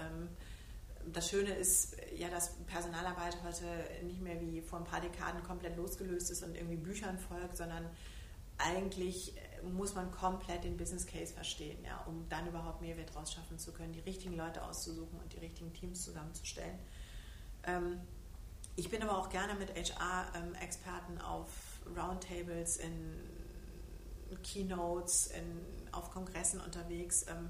Das 1.12 1.30
Schöne 1.30 1.54
ist 1.54 1.98
ja, 2.16 2.30
dass 2.30 2.54
Personalarbeit 2.68 3.38
heute 3.44 3.66
nicht 4.06 4.22
mehr 4.22 4.40
wie 4.40 4.62
vor 4.62 4.80
ein 4.80 4.86
paar 4.86 5.02
Dekaden 5.02 5.44
komplett 5.44 5.76
losgelöst 5.76 6.32
ist 6.32 6.44
und 6.44 6.56
irgendwie 6.56 6.78
Büchern 6.78 7.18
folgt, 7.18 7.58
sondern 7.58 7.90
eigentlich 8.58 9.34
muss 9.72 9.96
man 9.96 10.12
komplett 10.12 10.64
den 10.64 10.78
Business 10.78 11.06
Case 11.06 11.34
verstehen, 11.34 11.78
ja, 11.84 12.04
um 12.06 12.28
dann 12.30 12.48
überhaupt 12.48 12.82
Mehrwert 12.82 13.14
draus 13.14 13.34
schaffen 13.34 13.58
zu 13.58 13.72
können, 13.72 13.94
die 13.94 14.00
richtigen 14.02 14.36
Leute 14.36 14.64
auszusuchen 14.64 15.20
und 15.20 15.34
die 15.34 15.40
richtigen 15.40 15.74
Teams 15.74 16.04
zusammenzustellen. 16.04 16.78
Ähm, 17.64 18.00
ich 18.76 18.90
bin 18.90 19.02
aber 19.04 19.18
auch 19.18 19.30
gerne 19.30 19.56
mit 19.56 19.72
HR-Experten 19.76 21.20
auf 21.22 21.48
Roundtables, 21.96 22.78
in 22.78 23.20
Keynotes, 24.42 25.28
in, 25.28 25.94
auf 25.94 26.12
Kongressen 26.12 26.60
unterwegs, 26.60 27.26
ähm, 27.28 27.50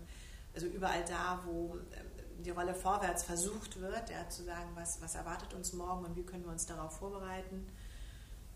also 0.54 0.68
überall 0.68 1.04
da, 1.06 1.42
wo 1.46 1.76
ähm, 1.76 2.13
die 2.40 2.50
Rolle 2.50 2.74
vorwärts 2.74 3.24
versucht 3.24 3.80
wird, 3.80 4.10
ja, 4.10 4.28
zu 4.30 4.44
sagen, 4.44 4.70
was, 4.76 5.02
was 5.02 5.16
erwartet 5.16 5.54
uns 5.54 5.74
morgen 5.74 6.06
und 6.06 6.16
wie 6.16 6.24
können 6.24 6.44
wir 6.44 6.52
uns 6.52 6.66
darauf 6.66 6.98
vorbereiten. 6.98 7.68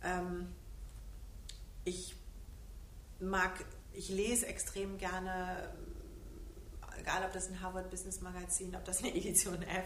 Ähm, 0.04 0.54
ich 1.84 2.16
mag, 3.20 3.66
ich 3.94 4.10
lese 4.10 4.48
extrem 4.48 4.98
gerne, 4.98 5.70
egal 7.00 7.24
ob 7.26 7.32
das 7.32 7.50
ein 7.50 7.62
Harvard 7.62 7.90
Business 7.90 8.22
Magazin, 8.22 8.76
ob 8.76 8.84
das 8.86 9.00
eine 9.00 9.16
Edition 9.16 9.62
F 9.64 9.86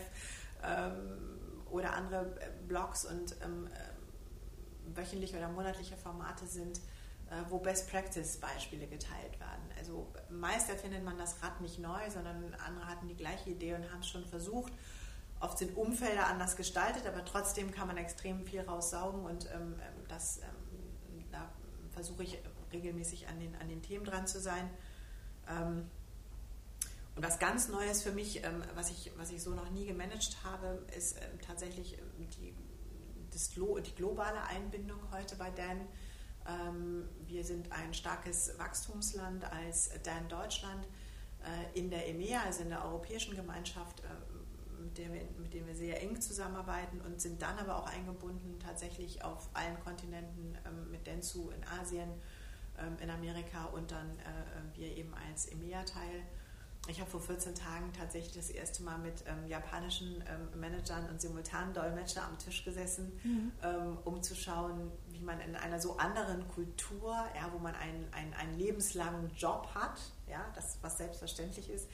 ähm, 0.64 1.40
oder 1.70 1.94
andere 1.94 2.36
Blogs 2.68 3.06
und 3.06 3.36
ähm, 3.44 3.68
äh, 3.68 4.98
wöchentliche 4.98 5.38
oder 5.38 5.50
monatliche 5.50 5.96
Formate 5.96 6.48
sind, 6.48 6.82
wo 7.50 7.60
Best 7.60 7.90
Practice 7.90 8.38
Beispiele 8.38 8.88
geteilt 8.88 9.40
werden. 9.40 9.64
Also 9.78 10.12
meist 10.30 10.70
erfindet 10.70 11.04
man 11.04 11.18
das 11.18 11.42
Rad 11.42 11.62
nicht 11.62 11.80
neu, 11.80 12.10
sondern 12.10 12.54
andere 12.66 12.88
hatten 12.88 13.08
die 13.08 13.16
gleiche 13.16 13.52
Idee 13.52 13.74
und 13.76 13.90
haben 13.92 14.02
es 14.02 14.10
schon 14.10 14.26
versucht. 14.26 14.74
Oft 15.40 15.58
sind 15.58 15.76
Umfelder 15.76 16.28
anders 16.28 16.56
gestaltet, 16.56 17.08
aber 17.08 17.26
trotzdem 17.26 17.72
kann 17.72 17.88
man 17.88 17.98
extrem 17.98 18.44
viel 18.46 18.62
raussaugen 18.62 19.26
und 19.26 19.50
ähm, 19.54 19.76
ähm 19.80 20.08
das, 20.08 20.40
ähm, 20.40 21.26
da 21.32 21.50
versuche 21.92 22.24
ich 22.24 22.38
regelmäßig 22.72 23.28
an 23.28 23.40
den, 23.40 23.56
an 23.56 23.70
den 23.70 23.82
Themen 23.82 24.06
dran 24.06 24.28
zu 24.28 24.40
sein. 24.40 24.70
Ähm, 25.50 25.90
und 27.16 27.26
was 27.26 27.40
ganz 27.40 27.68
Neues 27.68 28.04
für 28.04 28.12
mich, 28.12 28.44
ähm, 28.44 28.64
was, 28.76 28.90
ich, 28.90 29.12
was 29.18 29.32
ich 29.32 29.42
so 29.42 29.52
noch 29.52 29.70
nie 29.72 29.86
gemanagt 29.86 30.38
habe, 30.44 30.86
ist 30.96 31.18
ähm, 31.18 31.40
tatsächlich 31.46 31.98
die, 32.20 32.54
das, 33.32 33.50
die 33.50 33.96
globale 33.96 34.42
Einbindung 34.44 35.00
heute 35.12 35.36
bei 35.36 35.50
Dan. 35.50 35.88
Ähm, 36.48 37.08
wir 37.28 37.44
sind 37.44 37.72
ein 37.72 37.94
starkes 37.94 38.58
Wachstumsland 38.58 39.44
als 39.52 39.90
Dan 40.04 40.28
Deutschland 40.28 40.88
äh, 41.44 41.80
in 41.80 41.90
der 41.90 42.08
EMEA, 42.08 42.42
also 42.44 42.64
in 42.64 42.70
der 42.70 42.86
Europäischen 42.86 43.36
Gemeinschaft, 43.36 44.02
äh, 44.02 44.82
mit, 44.82 44.98
der 44.98 45.14
wir, 45.14 45.22
mit 45.40 45.54
der 45.54 45.66
wir 45.66 45.76
sehr 45.76 46.02
eng 46.02 46.20
zusammenarbeiten 46.20 47.02
und 47.02 47.22
sind 47.22 47.42
dann 47.42 47.58
aber 47.60 47.78
auch 47.78 47.88
eingebunden 47.88 48.60
tatsächlich 48.60 49.24
auf 49.24 49.50
allen 49.54 49.80
Kontinenten 49.80 50.58
ähm, 50.66 50.92
mit 50.92 51.06
Densu 51.06 51.50
in 51.52 51.64
Asien, 51.80 52.10
ähm, 52.78 52.98
in 53.02 53.10
Amerika 53.10 53.66
und 53.66 53.92
dann 53.92 54.10
äh, 54.20 54.78
wir 54.78 54.96
eben 54.98 55.14
als 55.14 55.48
EMEA-Teil. 55.48 56.24
Ich 56.88 57.00
habe 57.00 57.10
vor 57.10 57.22
14 57.22 57.54
Tagen 57.54 57.94
tatsächlich 57.94 58.34
das 58.34 58.50
erste 58.50 58.82
Mal 58.82 58.98
mit 58.98 59.24
ähm, 59.28 59.48
japanischen 59.48 60.24
ähm, 60.28 60.60
Managern 60.60 61.08
und 61.10 61.22
simultanen 61.22 61.74
Dolmetscher 61.74 62.26
am 62.26 62.40
Tisch 62.40 62.66
gesessen, 62.66 63.12
mhm. 63.24 63.52
ähm, 63.62 63.98
um 64.04 64.24
zu 64.24 64.36
schauen, 64.36 64.92
wie 65.22 65.26
man 65.26 65.40
in 65.40 65.56
einer 65.56 65.80
so 65.80 65.98
anderen 65.98 66.48
Kultur, 66.48 67.16
ja, 67.36 67.54
wo 67.54 67.60
man 67.60 67.76
einen, 67.76 68.12
einen, 68.12 68.34
einen 68.34 68.58
lebenslangen 68.58 69.30
Job 69.36 69.70
hat, 69.76 70.02
ja, 70.28 70.44
das 70.56 70.80
was 70.82 70.98
selbstverständlich 70.98 71.70
ist, 71.70 71.88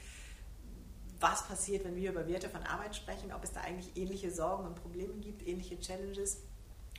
was 1.20 1.46
passiert, 1.46 1.84
wenn 1.84 1.94
wir 1.94 2.10
über 2.10 2.26
Werte 2.26 2.48
von 2.48 2.62
Arbeit 2.62 2.96
sprechen, 2.96 3.32
ob 3.32 3.44
es 3.44 3.52
da 3.52 3.60
eigentlich 3.60 3.96
ähnliche 3.96 4.30
Sorgen 4.30 4.64
und 4.66 4.76
Probleme 4.76 5.14
gibt, 5.14 5.46
ähnliche 5.46 5.78
Challenges 5.78 6.38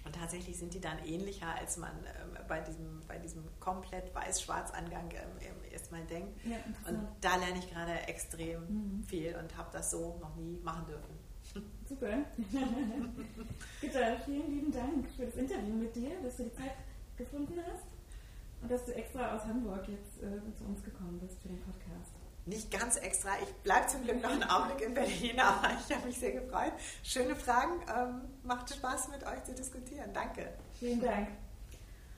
und 0.06 0.16
tatsächlich 0.16 0.58
sind 0.58 0.74
die 0.74 0.80
dann 0.80 1.00
ähnlicher, 1.04 1.54
als 1.56 1.78
man 1.78 1.92
ähm, 1.92 2.38
bei, 2.48 2.62
diesem, 2.62 3.02
bei 3.08 3.18
diesem 3.18 3.44
komplett 3.60 4.14
weiß-schwarz-Angang 4.14 5.12
ähm, 5.12 5.72
erstmal 5.72 6.04
denkt. 6.06 6.40
Ja, 6.46 6.58
und 6.88 7.08
da 7.22 7.36
lerne 7.38 7.60
ich 7.60 7.70
gerade 7.70 7.94
extrem 8.08 8.62
mhm. 8.62 9.04
viel 9.04 9.36
und 9.36 9.58
habe 9.58 9.70
das 9.74 9.92
so 9.92 10.18
noch 10.22 10.36
nie 10.36 10.60
machen 10.64 10.86
dürfen. 10.86 11.19
Super. 11.90 12.20
Gitta, 13.82 14.16
vielen 14.24 14.54
lieben 14.54 14.72
Dank 14.72 15.10
für 15.18 15.26
das 15.26 15.36
Interview 15.36 15.74
mit 15.74 15.96
dir, 15.96 16.12
dass 16.24 16.38
du 16.38 16.44
die 16.44 16.54
Zeit 16.54 16.76
gefunden 17.18 17.60
hast 17.66 17.86
und 18.62 18.72
dass 18.72 18.86
du 18.86 18.94
extra 18.94 19.36
aus 19.36 19.44
Hamburg 19.46 19.88
jetzt 19.88 20.22
äh, 20.22 20.56
zu 20.56 20.66
uns 20.66 20.84
gekommen 20.84 21.20
bist 21.20 21.42
für 21.42 21.48
den 21.48 21.62
Podcast 21.62 22.14
nicht 22.50 22.72
ganz 22.72 22.98
extra. 22.98 23.30
Ich 23.42 23.54
bleibe 23.64 23.88
zum 23.88 24.04
Glück 24.04 24.22
noch 24.22 24.32
einen 24.32 24.44
Augenblick 24.44 24.82
in 24.88 24.94
Berlin, 24.94 25.40
aber 25.50 25.70
ich 25.80 25.96
habe 25.96 26.08
mich 26.08 26.18
sehr 26.18 26.32
gefreut. 26.32 26.74
Schöne 27.04 27.36
Fragen. 27.36 27.82
Ähm, 27.96 28.22
macht 28.44 28.74
Spaß 28.74 29.10
mit 29.10 29.24
euch 29.26 29.44
zu 29.44 29.54
diskutieren. 29.54 30.12
Danke. 30.14 30.54
Vielen 30.80 31.02
Dank. 31.02 31.30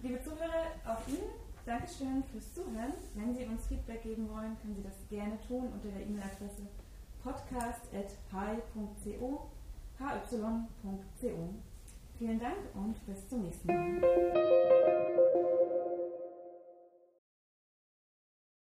Liebe 0.01 0.21
Zuhörer, 0.23 0.71
auch 0.85 1.07
Ihnen 1.07 1.29
Dankeschön 1.65 2.23
fürs 2.31 2.53
Zuhören. 2.53 2.93
Wenn 3.13 3.35
Sie 3.35 3.45
uns 3.45 3.67
Feedback 3.67 4.03
geben 4.03 4.29
wollen, 4.29 4.57
können 4.61 4.75
Sie 4.75 4.83
das 4.83 4.95
gerne 5.09 5.37
tun 5.47 5.67
unter 5.71 5.89
der 5.89 6.01
E-Mail-Adresse 6.01 6.67
podcast.hi.co 7.23 9.49
hy.co. 10.01 11.49
Vielen 12.17 12.39
Dank 12.39 12.57
und 12.75 13.05
bis 13.05 13.27
zum 13.27 13.43
nächsten 13.43 13.67
Mal. 13.67 14.01